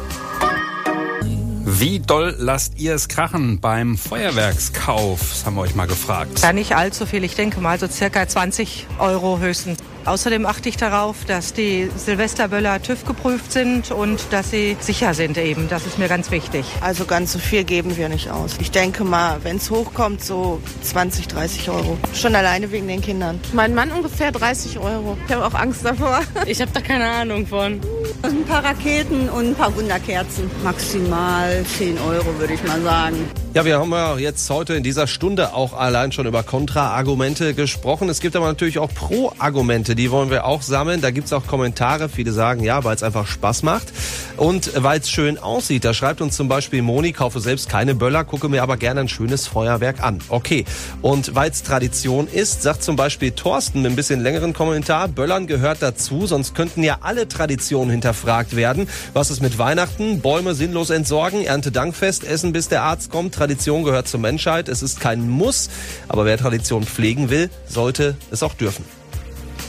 Wie 1.79 2.01
doll 2.01 2.35
lasst 2.37 2.81
ihr 2.81 2.97
es 2.97 3.07
krachen 3.07 3.61
beim 3.61 3.97
Feuerwerkskauf? 3.97 5.21
Das 5.21 5.47
haben 5.47 5.55
wir 5.55 5.61
euch 5.61 5.77
mal 5.77 5.87
gefragt. 5.87 6.41
Ja, 6.41 6.53
nicht 6.53 6.75
allzu 6.75 7.07
viel. 7.07 7.23
Ich 7.23 7.37
denke 7.37 7.61
mal 7.61 7.79
so 7.79 7.87
circa 7.87 8.27
20 8.27 8.89
Euro 8.99 9.39
höchstens. 9.39 9.79
Außerdem 10.05 10.47
achte 10.47 10.69
ich 10.69 10.77
darauf, 10.77 11.25
dass 11.25 11.53
die 11.53 11.91
Silvesterböller 11.97 12.83
TÜV 12.83 13.05
geprüft 13.05 13.53
sind 13.53 13.91
und 13.91 14.21
dass 14.31 14.51
sie 14.51 14.77
sicher 14.81 15.15
sind 15.15 15.37
eben. 15.39 15.69
Das 15.69 15.87
ist 15.87 15.99
mir 15.99 16.09
ganz 16.09 16.31
wichtig. 16.31 16.65
Also 16.81 17.05
ganz 17.05 17.33
so 17.33 17.39
viel 17.39 17.65
geben 17.65 17.97
wir 17.97 18.09
nicht 18.09 18.31
aus. 18.31 18.57
Ich 18.61 18.71
denke 18.71 19.05
mal, 19.05 19.39
wenn 19.43 19.57
es 19.57 19.71
hochkommt, 19.71 20.25
so 20.25 20.61
20, 20.83 21.29
30 21.29 21.71
Euro. 21.71 21.99
Schon 22.15 22.35
alleine 22.35 22.71
wegen 22.73 22.89
den 22.89 23.01
Kindern. 23.01 23.41
Mein 23.53 23.75
Mann 23.75 23.93
ungefähr 23.93 24.33
30 24.33 24.79
Euro. 24.79 25.17
Ich 25.27 25.35
habe 25.35 25.47
auch 25.47 25.55
Angst 25.55 25.85
davor. 25.85 26.21
Ich 26.47 26.61
habe 26.61 26.71
da 26.73 26.81
keine 26.81 27.09
Ahnung 27.09 27.47
von. 27.47 27.81
Ein 28.23 28.45
paar 28.45 28.65
Raketen 28.65 29.29
und 29.29 29.49
ein 29.49 29.55
paar 29.55 29.75
Wunderkerzen. 29.77 30.51
Maximal 30.65 31.65
10 31.79 31.99
Euro, 31.99 32.39
würde 32.39 32.55
ich 32.55 32.63
mal 32.65 32.81
sagen. 32.83 33.17
Ja, 33.53 33.65
wir 33.65 33.81
haben 33.81 33.91
ja 33.91 34.17
jetzt 34.17 34.49
heute 34.49 34.75
in 34.75 34.85
dieser 34.85 35.09
Stunde 35.09 35.55
auch 35.55 35.73
allein 35.73 36.13
schon 36.13 36.25
über 36.25 36.45
Kontra-Argumente 36.45 37.53
gesprochen. 37.53 38.09
Es 38.09 38.21
gibt 38.21 38.37
aber 38.37 38.47
natürlich 38.47 38.79
auch 38.79 38.95
Pro-Argumente, 38.95 39.97
die 39.97 40.13
wollen 40.13 40.31
wir 40.31 40.45
auch 40.45 40.63
sammeln. 40.63 41.01
Da 41.01 41.11
gibt's 41.11 41.33
auch 41.33 41.49
Kommentare. 41.49 42.09
Viele 42.09 42.31
sagen, 42.31 42.63
ja, 42.63 42.85
weil 42.85 42.95
es 42.95 43.03
einfach 43.03 43.27
Spaß 43.27 43.65
macht 43.65 43.93
und 44.37 44.71
weil 44.77 45.01
es 45.01 45.11
schön 45.11 45.37
aussieht. 45.37 45.85
Da 45.85 45.95
schreibt 45.95 46.21
uns 46.21 46.37
zum 46.37 46.47
Beispiel 46.47 46.81
Moni, 46.81 47.11
kaufe 47.11 47.41
selbst 47.41 47.69
keine 47.69 47.97
Böller, 47.97 48.23
gucke 48.23 48.49
mir 48.49 48.63
aber 48.63 48.77
gerne 48.77 49.01
ein 49.01 49.09
schönes 49.09 49.49
Feuerwerk 49.49 50.01
an. 50.01 50.21
Okay. 50.29 50.65
Und 51.03 51.35
weil 51.35 51.51
es 51.51 51.65
Tradition 51.65 52.29
ist, 52.29 52.63
sagt 52.63 52.85
zum 52.85 52.95
Beispiel 52.95 53.33
Thorsten 53.33 53.83
mit 53.83 53.91
ein 53.91 53.97
bisschen 53.97 54.21
längeren 54.21 54.53
Kommentar, 54.53 55.09
Böllern 55.09 55.49
gehört 55.49 55.79
dazu, 55.83 56.25
sonst 56.25 56.55
könnten 56.55 56.85
ja 56.85 56.99
alle 57.01 57.27
Traditionen 57.27 57.91
hinterfragt 57.91 58.55
werden. 58.55 58.89
Was 59.13 59.33
ist 59.33 59.43
mit 59.43 59.59
Weihnachten? 59.59 60.21
Bäume 60.21 60.55
sinnlos 60.55 60.91
entsorgen, 60.91 61.43
Erntedankfest, 61.43 62.23
essen 62.23 62.53
bis 62.53 62.69
der 62.69 62.83
Arzt 62.83 63.11
kommt. 63.11 63.40
Tradition 63.41 63.85
gehört 63.85 64.07
zur 64.07 64.21
Menschheit. 64.21 64.69
Es 64.69 64.83
ist 64.83 65.01
kein 65.01 65.27
Muss, 65.27 65.71
aber 66.09 66.27
wer 66.27 66.37
Tradition 66.37 66.85
pflegen 66.85 67.31
will, 67.31 67.49
sollte 67.67 68.15
es 68.31 68.43
auch 68.43 68.53
dürfen. 68.53 68.85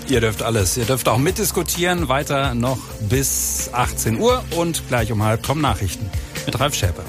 Ihr 0.10 0.20
dürft 0.20 0.44
alles. 0.44 0.76
Ihr 0.76 0.84
dürft 0.84 1.08
auch 1.08 1.18
mitdiskutieren. 1.18 2.10
Weiter 2.10 2.54
noch 2.54 2.80
bis 3.08 3.70
18 3.72 4.20
Uhr 4.20 4.44
und 4.58 4.86
gleich 4.90 5.10
um 5.14 5.24
halb 5.24 5.42
kommen 5.42 5.62
Nachrichten 5.62 6.10
mit 6.46 6.60
Ralf 6.60 6.76
Schäpe. 6.76 7.02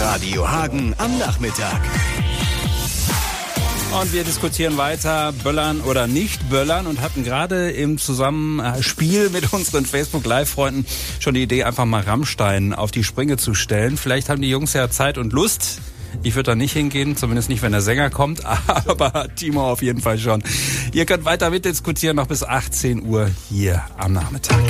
Radio 0.00 0.50
Hagen 0.50 0.92
am 0.98 1.16
Nachmittag. 1.18 1.80
Und 3.92 4.12
wir 4.12 4.22
diskutieren 4.22 4.76
weiter, 4.76 5.32
Böllern 5.42 5.80
oder 5.80 6.06
nicht 6.06 6.48
Böllern 6.48 6.86
und 6.86 7.00
hatten 7.00 7.24
gerade 7.24 7.70
im 7.70 7.98
Zusammenspiel 7.98 9.30
mit 9.30 9.52
unseren 9.52 9.84
Facebook 9.84 10.24
Live-Freunden 10.24 10.86
schon 11.18 11.34
die 11.34 11.42
Idee, 11.42 11.64
einfach 11.64 11.84
mal 11.86 12.02
Rammstein 12.02 12.72
auf 12.72 12.92
die 12.92 13.02
Sprünge 13.02 13.36
zu 13.36 13.52
stellen. 13.52 13.96
Vielleicht 13.96 14.28
haben 14.28 14.42
die 14.42 14.48
Jungs 14.48 14.74
ja 14.74 14.88
Zeit 14.90 15.18
und 15.18 15.32
Lust. 15.32 15.80
Ich 16.22 16.36
würde 16.36 16.52
da 16.52 16.54
nicht 16.54 16.72
hingehen, 16.72 17.16
zumindest 17.16 17.48
nicht, 17.48 17.62
wenn 17.62 17.72
der 17.72 17.82
Sänger 17.82 18.10
kommt, 18.10 18.44
aber 18.66 19.34
Timo 19.34 19.68
auf 19.68 19.82
jeden 19.82 20.00
Fall 20.00 20.18
schon. 20.18 20.42
Ihr 20.92 21.04
könnt 21.04 21.24
weiter 21.24 21.50
mitdiskutieren, 21.50 22.16
noch 22.16 22.26
bis 22.28 22.44
18 22.44 23.04
Uhr 23.04 23.28
hier 23.48 23.82
am 23.98 24.12
Nachmittag. 24.12 24.60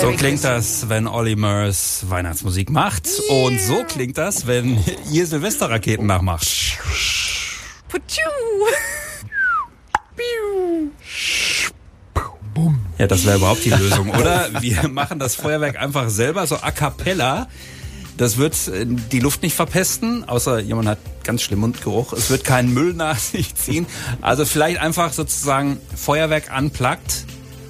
So 0.00 0.12
klingt 0.12 0.44
das, 0.44 0.88
wenn 0.88 1.08
Olli 1.08 1.34
Murs 1.34 2.04
Weihnachtsmusik 2.08 2.70
macht. 2.70 3.08
Und 3.28 3.60
so 3.60 3.82
klingt 3.82 4.16
das, 4.16 4.46
wenn 4.46 4.78
ihr 5.10 5.26
Silvesterraketen 5.26 6.06
nachmacht. 6.06 6.46
Ja, 12.98 13.06
das 13.06 13.26
wäre 13.26 13.38
überhaupt 13.38 13.64
die 13.64 13.70
Lösung, 13.70 14.10
oder? 14.10 14.48
Wir 14.60 14.88
machen 14.88 15.18
das 15.18 15.34
Feuerwerk 15.34 15.76
einfach 15.78 16.08
selber, 16.10 16.46
so 16.46 16.56
a 16.56 16.70
cappella. 16.70 17.48
Das 18.16 18.36
wird 18.36 18.54
äh, 18.68 18.86
die 18.86 19.20
Luft 19.20 19.42
nicht 19.42 19.54
verpesten, 19.54 20.28
außer 20.28 20.60
jemand 20.60 20.88
hat 20.88 20.98
ganz 21.24 21.42
schlimm 21.42 21.60
Mundgeruch. 21.60 22.12
Es 22.12 22.30
wird 22.30 22.44
keinen 22.44 22.72
Müll 22.72 22.94
nach 22.94 23.18
sich 23.18 23.54
ziehen. 23.56 23.86
Also 24.20 24.44
vielleicht 24.44 24.80
einfach 24.80 25.12
sozusagen 25.12 25.78
Feuerwerk 25.94 26.52
anplagt. 26.52 27.24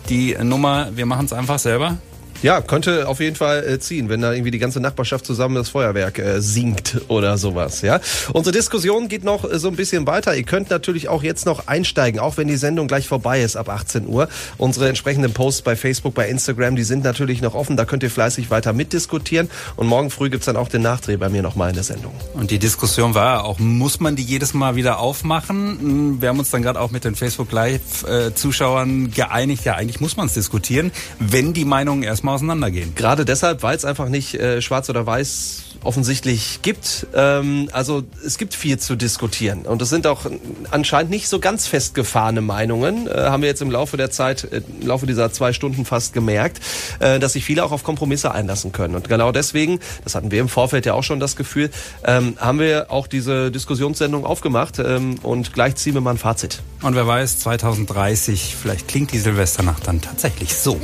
Die 0.08 0.36
Nummer, 0.42 0.90
wir 0.94 1.04
machen 1.06 1.26
es 1.26 1.32
einfach 1.32 1.58
selber. 1.58 1.98
Ja, 2.42 2.60
könnte 2.60 3.08
auf 3.08 3.18
jeden 3.18 3.34
Fall 3.34 3.64
äh, 3.66 3.78
ziehen, 3.80 4.08
wenn 4.08 4.20
da 4.20 4.32
irgendwie 4.32 4.52
die 4.52 4.60
ganze 4.60 4.78
Nachbarschaft 4.78 5.26
zusammen 5.26 5.56
das 5.56 5.70
Feuerwerk 5.70 6.20
äh, 6.20 6.40
singt 6.40 7.00
oder 7.08 7.36
sowas. 7.36 7.82
Ja, 7.82 8.00
unsere 8.32 8.54
Diskussion 8.54 9.08
geht 9.08 9.24
noch 9.24 9.50
äh, 9.50 9.58
so 9.58 9.66
ein 9.66 9.74
bisschen 9.74 10.06
weiter. 10.06 10.36
Ihr 10.36 10.44
könnt 10.44 10.70
natürlich 10.70 11.08
auch 11.08 11.24
jetzt 11.24 11.46
noch 11.46 11.66
einsteigen, 11.66 12.20
auch 12.20 12.36
wenn 12.36 12.46
die 12.46 12.56
Sendung 12.56 12.86
gleich 12.86 13.08
vorbei 13.08 13.42
ist 13.42 13.56
ab 13.56 13.68
18 13.68 14.06
Uhr. 14.06 14.28
Unsere 14.56 14.88
entsprechenden 14.88 15.32
Posts 15.32 15.62
bei 15.62 15.74
Facebook, 15.74 16.14
bei 16.14 16.28
Instagram, 16.28 16.76
die 16.76 16.84
sind 16.84 17.02
natürlich 17.02 17.42
noch 17.42 17.54
offen. 17.54 17.76
Da 17.76 17.84
könnt 17.84 18.04
ihr 18.04 18.10
fleißig 18.10 18.50
weiter 18.50 18.72
mitdiskutieren. 18.72 19.50
Und 19.74 19.88
morgen 19.88 20.10
früh 20.10 20.30
gibt's 20.30 20.46
dann 20.46 20.56
auch 20.56 20.68
den 20.68 20.82
Nachdreh 20.82 21.16
bei 21.16 21.28
mir 21.28 21.42
nochmal 21.42 21.70
in 21.70 21.74
der 21.74 21.84
Sendung. 21.84 22.12
Und 22.34 22.52
die 22.52 22.60
Diskussion 22.60 23.14
war 23.14 23.44
auch, 23.44 23.58
muss 23.58 23.98
man 23.98 24.14
die 24.14 24.22
jedes 24.22 24.54
Mal 24.54 24.76
wieder 24.76 25.00
aufmachen? 25.00 25.78
Hm, 25.80 26.22
Wir 26.22 26.28
haben 26.28 26.38
uns 26.38 26.50
dann 26.50 26.62
gerade 26.62 26.80
auch 26.80 26.92
mit 26.92 27.02
den 27.02 27.16
Facebook 27.16 27.50
Live-Zuschauern 27.50 29.10
geeinigt, 29.10 29.64
ja, 29.64 29.74
eigentlich 29.74 30.00
muss 30.00 30.16
man 30.16 30.26
es 30.26 30.34
diskutieren, 30.34 30.92
wenn 31.18 31.52
die 31.52 31.64
Meinungen 31.64 32.04
erstmal 32.04 32.27
auseinandergehen. 32.34 32.94
Gerade 32.94 33.24
deshalb, 33.24 33.62
weil 33.62 33.76
es 33.76 33.84
einfach 33.84 34.08
nicht 34.08 34.34
äh, 34.34 34.60
schwarz 34.62 34.88
oder 34.90 35.06
weiß 35.06 35.68
offensichtlich 35.84 36.60
gibt. 36.62 37.06
Ähm, 37.14 37.68
also 37.72 38.02
es 38.24 38.38
gibt 38.38 38.54
viel 38.54 38.78
zu 38.78 38.96
diskutieren 38.96 39.62
und 39.62 39.80
es 39.82 39.88
sind 39.88 40.06
auch 40.06 40.26
anscheinend 40.70 41.10
nicht 41.10 41.28
so 41.28 41.38
ganz 41.38 41.66
festgefahrene 41.66 42.40
Meinungen. 42.40 43.06
Äh, 43.06 43.26
haben 43.26 43.42
wir 43.42 43.48
jetzt 43.48 43.62
im 43.62 43.70
Laufe 43.70 43.96
der 43.96 44.10
Zeit, 44.10 44.44
äh, 44.44 44.62
im 44.80 44.86
Laufe 44.86 45.06
dieser 45.06 45.32
zwei 45.32 45.52
Stunden 45.52 45.84
fast 45.84 46.12
gemerkt, 46.12 46.60
äh, 46.98 47.18
dass 47.18 47.34
sich 47.34 47.44
viele 47.44 47.64
auch 47.64 47.72
auf 47.72 47.84
Kompromisse 47.84 48.32
einlassen 48.32 48.72
können. 48.72 48.94
Und 48.94 49.08
genau 49.08 49.32
deswegen, 49.32 49.80
das 50.04 50.14
hatten 50.14 50.30
wir 50.30 50.40
im 50.40 50.48
Vorfeld 50.48 50.86
ja 50.86 50.94
auch 50.94 51.04
schon 51.04 51.20
das 51.20 51.36
Gefühl, 51.36 51.70
ähm, 52.04 52.36
haben 52.38 52.58
wir 52.58 52.90
auch 52.90 53.06
diese 53.06 53.50
Diskussionssendung 53.50 54.24
aufgemacht 54.24 54.78
ähm, 54.78 55.16
und 55.22 55.52
gleich 55.52 55.76
ziehen 55.76 55.94
wir 55.94 56.00
mal 56.00 56.12
ein 56.12 56.18
Fazit. 56.18 56.60
Und 56.82 56.94
wer 56.94 57.06
weiß, 57.06 57.40
2030, 57.40 58.56
vielleicht 58.60 58.88
klingt 58.88 59.12
die 59.12 59.18
Silvesternacht 59.18 59.86
dann 59.86 60.00
tatsächlich 60.00 60.54
so. 60.54 60.80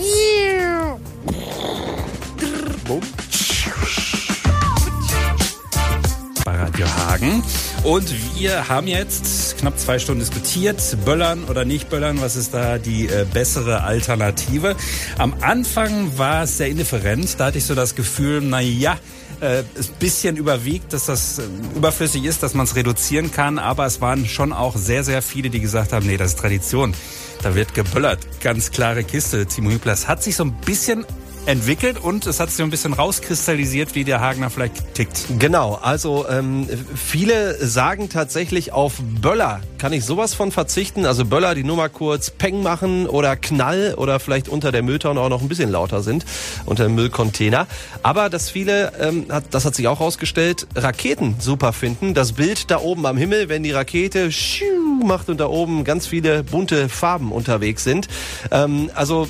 Bei 6.45 6.57
Radio 6.57 6.87
Hagen. 6.87 7.43
Und 7.83 8.13
wir 8.37 8.69
haben 8.69 8.87
jetzt 8.87 9.59
knapp 9.59 9.79
zwei 9.79 9.99
Stunden 9.99 10.21
diskutiert, 10.21 10.97
Böllern 11.05 11.45
oder 11.45 11.65
nicht 11.65 11.89
Böllern, 11.89 12.21
was 12.21 12.37
ist 12.37 12.53
da 12.53 12.79
die 12.79 13.07
äh, 13.07 13.27
bessere 13.33 13.83
Alternative. 13.83 14.77
Am 15.19 15.35
Anfang 15.41 16.19
war 16.19 16.45
es 16.45 16.59
sehr 16.59 16.69
indifferent, 16.69 17.39
da 17.39 17.47
hatte 17.47 17.59
ich 17.59 17.65
so 17.65 17.75
das 17.75 17.95
Gefühl, 17.95 18.41
na 18.43 18.61
ja, 18.61 18.99
äh, 19.41 19.63
ist 19.75 19.99
bisschen 19.99 20.37
überwiegt, 20.37 20.93
dass 20.93 21.07
das 21.07 21.39
äh, 21.39 21.43
überflüssig 21.77 22.25
ist, 22.25 22.43
dass 22.43 22.55
man 22.55 22.65
es 22.65 22.77
reduzieren 22.77 23.31
kann, 23.31 23.59
aber 23.59 23.87
es 23.87 24.01
waren 24.01 24.27
schon 24.27 24.53
auch 24.53 24.77
sehr, 24.77 25.05
sehr 25.05 25.23
viele, 25.23 25.51
die 25.51 25.61
gesagt 25.61 25.93
haben, 25.93 26.07
nee, 26.07 26.17
das 26.17 26.33
ist 26.33 26.39
Tradition. 26.39 26.95
Da 27.43 27.55
wird 27.55 27.75
geböllert. 27.75 28.21
Ganz 28.41 28.71
klare 28.71 29.05
Kiste. 29.05 29.45
Timo 29.45 29.71
Hübler, 29.71 29.93
es 29.93 30.09
hat 30.09 30.23
sich 30.23 30.35
so 30.35 30.45
ein 30.45 30.53
bisschen 30.65 31.05
entwickelt 31.47 31.99
und 31.99 32.27
es 32.27 32.41
hat 32.41 32.49
sich 32.49 32.57
so 32.57 32.63
ein 32.63 32.71
bisschen 32.71 32.93
rauskristallisiert, 32.93 33.95
wie 33.95 34.05
der 34.05 34.21
Hagner 34.21 34.51
vielleicht 34.51 34.95
tickt. 34.95 35.27
Genau, 35.39 35.75
also 35.75 36.27
ähm, 36.29 36.69
viele 36.95 37.65
sagen 37.65 38.09
tatsächlich 38.09 38.73
auf 38.73 38.95
Böller 39.21 39.61
kann 39.79 39.93
ich 39.93 40.05
sowas 40.05 40.33
von 40.33 40.51
verzichten. 40.51 41.05
Also 41.05 41.27
Böller, 41.27 41.55
die 41.55 41.63
nur 41.63 41.77
mal 41.77 41.91
kurz 41.91 42.31
Peng 42.31 42.63
machen 42.63 43.07
oder 43.07 43.37
Knall 43.37 43.95
oder 43.99 44.19
vielleicht 44.19 44.49
unter 44.49 44.73
der 44.73 44.83
Mülltonne 44.83 45.21
auch 45.21 45.29
noch 45.29 45.43
ein 45.43 45.49
bisschen 45.49 45.71
lauter 45.71 46.03
sind, 46.03 46.25
unter 46.65 46.85
dem 46.85 46.95
Müllcontainer. 46.95 47.67
Aber 48.03 48.31
dass 48.31 48.49
viele, 48.49 48.93
ähm, 48.99 49.27
hat, 49.29 49.45
das 49.51 49.67
hat 49.67 49.75
sich 49.75 49.87
auch 49.87 50.01
rausgestellt, 50.01 50.67
Raketen 50.75 51.37
super 51.39 51.75
finden. 51.75 52.15
Das 52.15 52.33
Bild 52.33 52.71
da 52.71 52.81
oben 52.81 53.05
am 53.05 53.19
Himmel, 53.19 53.51
wenn 53.51 53.63
die 53.63 53.73
Rakete 53.73 54.33
schiu 54.33 55.05
macht 55.05 55.29
und 55.29 55.39
da 55.39 55.49
oben 55.49 55.85
ganz 55.85 56.07
viele 56.07 56.43
bunte 56.45 56.89
Farben 56.89 57.31
unterwegs 57.31 57.85
sind. 57.85 58.09
Ähm, 58.51 58.91
also 58.95 59.29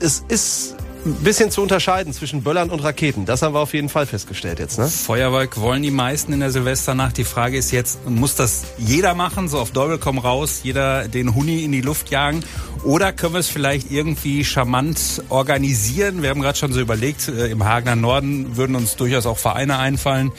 es 0.00 0.24
ist 0.28 0.76
ein 1.04 1.14
bisschen 1.14 1.50
zu 1.50 1.62
unterscheiden 1.62 2.12
zwischen 2.12 2.42
Böllern 2.42 2.70
und 2.70 2.80
Raketen. 2.80 3.24
Das 3.24 3.42
haben 3.42 3.54
wir 3.54 3.60
auf 3.60 3.72
jeden 3.72 3.88
Fall 3.88 4.06
festgestellt 4.06 4.58
jetzt. 4.58 4.78
Ne? 4.78 4.86
Feuerwerk 4.88 5.60
wollen 5.60 5.82
die 5.82 5.90
meisten 5.90 6.32
in 6.32 6.40
der 6.40 6.50
Silvesternacht. 6.50 7.16
Die 7.16 7.24
Frage 7.24 7.56
ist 7.56 7.70
jetzt, 7.70 8.08
muss 8.08 8.34
das 8.34 8.64
jeder 8.78 9.14
machen, 9.14 9.48
so 9.48 9.58
auf 9.58 9.70
Däubel 9.70 9.98
komm 9.98 10.18
raus, 10.18 10.60
jeder 10.62 11.08
den 11.08 11.34
Huni 11.34 11.64
in 11.64 11.72
die 11.72 11.80
Luft 11.80 12.10
jagen? 12.10 12.44
Oder 12.84 13.12
können 13.12 13.34
wir 13.34 13.40
es 13.40 13.48
vielleicht 13.48 13.90
irgendwie 13.90 14.44
charmant 14.44 15.22
organisieren? 15.28 16.22
Wir 16.22 16.30
haben 16.30 16.40
gerade 16.40 16.58
schon 16.58 16.72
so 16.72 16.80
überlegt, 16.80 17.28
äh, 17.28 17.48
im 17.48 17.64
Hagener 17.64 17.96
Norden 17.96 18.56
würden 18.56 18.76
uns 18.76 18.96
durchaus 18.96 19.26
auch 19.26 19.38
Vereine 19.38 19.78
einfallen, 19.78 20.32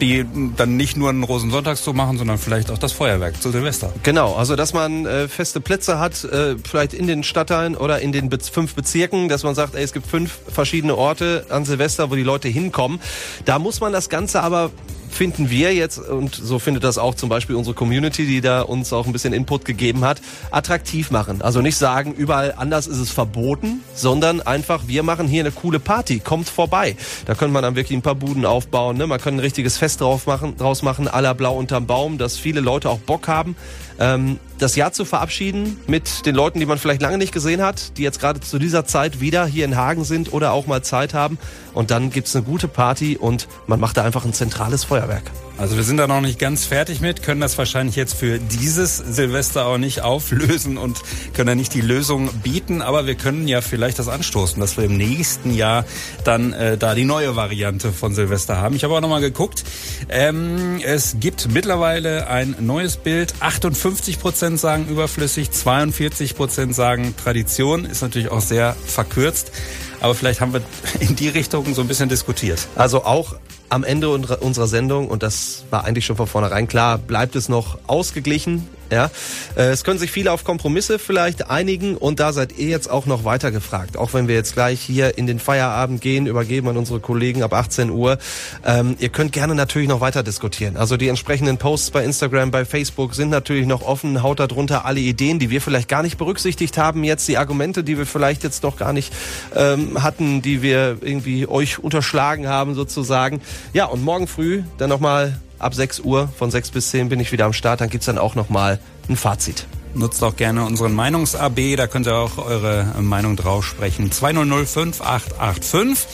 die 0.00 0.26
dann 0.56 0.76
nicht 0.76 0.96
nur 0.96 1.10
einen 1.10 1.22
Rosensonntagszug 1.22 1.94
machen, 1.94 2.18
sondern 2.18 2.38
vielleicht 2.38 2.70
auch 2.70 2.78
das 2.78 2.92
Feuerwerk 2.92 3.40
zu 3.40 3.50
Silvester. 3.50 3.92
Genau, 4.02 4.34
also 4.34 4.56
dass 4.56 4.72
man 4.72 5.06
äh, 5.06 5.28
feste 5.28 5.60
Plätze 5.60 5.98
hat, 5.98 6.24
äh, 6.24 6.56
vielleicht 6.58 6.94
in 6.94 7.06
den 7.06 7.22
Stadtteilen 7.22 7.76
oder 7.76 8.00
in 8.00 8.12
den 8.12 8.28
Be 8.28 8.38
fünf 8.40 8.74
Bezirken, 8.74 9.28
dass 9.28 9.44
man 9.44 9.54
sagt, 9.54 9.74
ey, 9.74 9.82
es 9.82 9.92
gibt 9.92 10.06
fünf 10.06 10.40
verschiedene 10.48 10.96
Orte 10.96 11.46
an 11.48 11.64
Silvester, 11.64 12.10
wo 12.10 12.16
die 12.16 12.22
Leute 12.22 12.48
hinkommen. 12.48 13.00
Da 13.44 13.58
muss 13.58 13.80
man 13.80 13.92
das 13.92 14.08
Ganze 14.08 14.42
aber 14.42 14.70
finden 15.12 15.50
wir 15.50 15.74
jetzt, 15.74 15.98
und 15.98 16.34
so 16.34 16.58
findet 16.58 16.84
das 16.84 16.98
auch 16.98 17.14
zum 17.14 17.28
Beispiel 17.28 17.56
unsere 17.56 17.74
Community, 17.74 18.26
die 18.26 18.40
da 18.40 18.62
uns 18.62 18.92
auch 18.92 19.06
ein 19.06 19.12
bisschen 19.12 19.32
Input 19.32 19.64
gegeben 19.64 20.04
hat, 20.04 20.20
attraktiv 20.50 21.10
machen. 21.10 21.42
Also 21.42 21.60
nicht 21.60 21.76
sagen, 21.76 22.14
überall 22.14 22.54
anders 22.56 22.86
ist 22.86 22.98
es 22.98 23.10
verboten, 23.10 23.82
sondern 23.94 24.40
einfach, 24.40 24.82
wir 24.86 25.02
machen 25.02 25.28
hier 25.28 25.42
eine 25.42 25.52
coole 25.52 25.80
Party, 25.80 26.20
kommt 26.20 26.48
vorbei. 26.48 26.96
Da 27.26 27.34
könnte 27.34 27.52
man 27.52 27.62
dann 27.62 27.76
wirklich 27.76 27.96
ein 27.96 28.02
paar 28.02 28.14
Buden 28.14 28.46
aufbauen, 28.46 28.96
ne? 28.96 29.06
man 29.06 29.20
kann 29.20 29.34
ein 29.34 29.40
richtiges 29.40 29.76
Fest 29.76 30.00
drauf 30.00 30.26
machen, 30.26 30.56
draus 30.56 30.82
machen, 30.82 31.08
aller 31.08 31.34
Blau 31.34 31.56
unterm 31.56 31.86
Baum, 31.86 32.18
dass 32.18 32.36
viele 32.36 32.60
Leute 32.60 32.90
auch 32.90 32.98
Bock 32.98 33.28
haben, 33.28 33.56
ähm, 34.02 34.40
das 34.58 34.74
Jahr 34.74 34.92
zu 34.92 35.04
verabschieden 35.04 35.78
mit 35.86 36.26
den 36.26 36.34
Leuten, 36.34 36.58
die 36.58 36.66
man 36.66 36.76
vielleicht 36.76 37.00
lange 37.00 37.18
nicht 37.18 37.32
gesehen 37.32 37.62
hat, 37.62 37.96
die 37.96 38.02
jetzt 38.02 38.18
gerade 38.18 38.40
zu 38.40 38.58
dieser 38.58 38.84
Zeit 38.84 39.20
wieder 39.20 39.46
hier 39.46 39.64
in 39.64 39.76
Hagen 39.76 40.04
sind 40.04 40.32
oder 40.32 40.52
auch 40.52 40.66
mal 40.66 40.82
Zeit 40.82 41.14
haben. 41.14 41.38
Und 41.72 41.92
dann 41.92 42.10
gibt's 42.10 42.34
eine 42.34 42.44
gute 42.44 42.66
Party 42.66 43.16
und 43.16 43.46
man 43.68 43.78
macht 43.78 43.96
da 43.96 44.02
einfach 44.02 44.24
ein 44.24 44.32
zentrales 44.32 44.82
Feuerwerk. 44.82 45.30
Also 45.58 45.76
wir 45.76 45.84
sind 45.84 45.98
da 45.98 46.06
noch 46.06 46.20
nicht 46.20 46.38
ganz 46.38 46.64
fertig 46.64 47.00
mit, 47.00 47.22
können 47.22 47.40
das 47.40 47.56
wahrscheinlich 47.58 47.94
jetzt 47.94 48.14
für 48.14 48.38
dieses 48.38 48.96
Silvester 48.96 49.66
auch 49.66 49.78
nicht 49.78 50.00
auflösen 50.00 50.78
und 50.78 51.00
können 51.34 51.46
da 51.46 51.54
nicht 51.54 51.74
die 51.74 51.82
Lösung 51.82 52.30
bieten, 52.42 52.82
aber 52.82 53.06
wir 53.06 53.14
können 53.14 53.46
ja 53.46 53.60
vielleicht 53.60 53.98
das 53.98 54.08
anstoßen, 54.08 54.58
dass 54.60 54.76
wir 54.76 54.84
im 54.84 54.96
nächsten 54.96 55.54
Jahr 55.54 55.84
dann 56.24 56.52
äh, 56.52 56.78
da 56.78 56.94
die 56.94 57.04
neue 57.04 57.36
Variante 57.36 57.92
von 57.92 58.14
Silvester 58.14 58.56
haben. 58.56 58.74
Ich 58.74 58.82
habe 58.82 58.94
auch 58.94 59.00
nochmal 59.00 59.20
geguckt, 59.20 59.62
ähm, 60.08 60.80
es 60.82 61.16
gibt 61.20 61.48
mittlerweile 61.52 62.28
ein 62.28 62.56
neues 62.60 62.96
Bild, 62.96 63.34
58 63.40 64.18
Prozent 64.20 64.58
sagen 64.58 64.88
überflüssig, 64.88 65.50
42 65.50 66.34
Prozent 66.34 66.74
sagen 66.74 67.14
Tradition, 67.22 67.84
ist 67.84 68.02
natürlich 68.02 68.30
auch 68.30 68.40
sehr 68.40 68.74
verkürzt. 68.86 69.52
Aber 70.00 70.16
vielleicht 70.16 70.40
haben 70.40 70.52
wir 70.52 70.62
in 70.98 71.14
die 71.14 71.28
Richtung 71.28 71.74
so 71.74 71.82
ein 71.82 71.88
bisschen 71.88 72.08
diskutiert. 72.08 72.66
Also 72.74 73.04
auch 73.04 73.36
am 73.72 73.84
Ende 73.84 74.10
unserer 74.10 74.66
Sendung, 74.66 75.08
und 75.08 75.22
das 75.22 75.64
war 75.70 75.84
eigentlich 75.84 76.04
schon 76.04 76.16
von 76.16 76.26
vornherein 76.26 76.68
klar, 76.68 76.98
bleibt 76.98 77.36
es 77.36 77.48
noch 77.48 77.78
ausgeglichen. 77.86 78.68
Ja, 78.92 79.10
äh, 79.56 79.70
es 79.70 79.84
können 79.84 79.98
sich 79.98 80.10
viele 80.10 80.30
auf 80.32 80.44
Kompromisse 80.44 80.98
vielleicht 80.98 81.48
einigen 81.48 81.96
und 81.96 82.20
da 82.20 82.34
seid 82.34 82.58
ihr 82.58 82.68
jetzt 82.68 82.90
auch 82.90 83.06
noch 83.06 83.24
weiter 83.24 83.50
gefragt. 83.50 83.96
Auch 83.96 84.12
wenn 84.12 84.28
wir 84.28 84.34
jetzt 84.34 84.52
gleich 84.52 84.82
hier 84.82 85.16
in 85.16 85.26
den 85.26 85.38
Feierabend 85.38 86.02
gehen, 86.02 86.26
übergeben 86.26 86.68
an 86.68 86.76
unsere 86.76 87.00
Kollegen 87.00 87.42
ab 87.42 87.54
18 87.54 87.88
Uhr. 87.88 88.18
Ähm, 88.66 88.96
ihr 88.98 89.08
könnt 89.08 89.32
gerne 89.32 89.54
natürlich 89.54 89.88
noch 89.88 90.02
weiter 90.02 90.22
diskutieren. 90.22 90.76
Also 90.76 90.98
die 90.98 91.08
entsprechenden 91.08 91.56
Posts 91.56 91.90
bei 91.90 92.04
Instagram, 92.04 92.50
bei 92.50 92.66
Facebook 92.66 93.14
sind 93.14 93.30
natürlich 93.30 93.66
noch 93.66 93.80
offen. 93.80 94.22
Haut 94.22 94.40
darunter 94.40 94.84
alle 94.84 95.00
Ideen, 95.00 95.38
die 95.38 95.48
wir 95.48 95.62
vielleicht 95.62 95.88
gar 95.88 96.02
nicht 96.02 96.18
berücksichtigt 96.18 96.76
haben. 96.76 97.02
Jetzt 97.02 97.26
die 97.28 97.38
Argumente, 97.38 97.84
die 97.84 97.96
wir 97.96 98.04
vielleicht 98.04 98.44
jetzt 98.44 98.62
noch 98.62 98.76
gar 98.76 98.92
nicht 98.92 99.10
ähm, 99.56 100.02
hatten, 100.02 100.42
die 100.42 100.60
wir 100.60 100.98
irgendwie 101.00 101.46
euch 101.46 101.78
unterschlagen 101.78 102.46
haben 102.46 102.74
sozusagen. 102.74 103.40
Ja, 103.72 103.86
und 103.86 104.04
morgen 104.04 104.26
früh 104.26 104.64
dann 104.76 104.90
nochmal 104.90 105.40
ab 105.62 105.74
6 105.74 106.00
Uhr, 106.00 106.28
von 106.36 106.50
6 106.50 106.70
bis 106.70 106.90
10 106.90 107.08
bin 107.08 107.20
ich 107.20 107.32
wieder 107.32 107.44
am 107.46 107.52
Start. 107.52 107.80
Dann 107.80 107.88
gibt's 107.88 108.06
dann 108.06 108.18
auch 108.18 108.34
nochmal 108.34 108.78
ein 109.08 109.16
Fazit. 109.16 109.66
Nutzt 109.94 110.24
auch 110.24 110.36
gerne 110.36 110.64
unseren 110.64 110.94
Meinungs-AB, 110.94 111.76
da 111.76 111.86
könnt 111.86 112.06
ihr 112.06 112.16
auch 112.16 112.38
eure 112.38 112.86
Meinung 113.00 113.36
drauf 113.36 113.66
sprechen. 113.66 114.10
2005-885. 114.10 116.06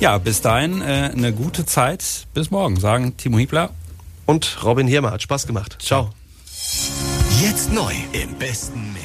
Ja, 0.00 0.18
bis 0.18 0.40
dahin 0.40 0.82
äh, 0.82 1.12
eine 1.12 1.32
gute 1.32 1.64
Zeit. 1.64 2.26
Bis 2.34 2.50
morgen, 2.50 2.80
sagen 2.80 3.16
Timo 3.16 3.38
Hiebler. 3.38 3.70
Und 4.26 4.58
Robin 4.64 4.88
Hirmer. 4.88 5.12
Hat 5.12 5.22
Spaß 5.22 5.46
gemacht. 5.46 5.76
Ciao. 5.80 6.10
Jetzt 7.40 7.72
neu 7.72 7.94
im 8.12 8.34
besten 8.34 8.92
Mix. 8.92 8.99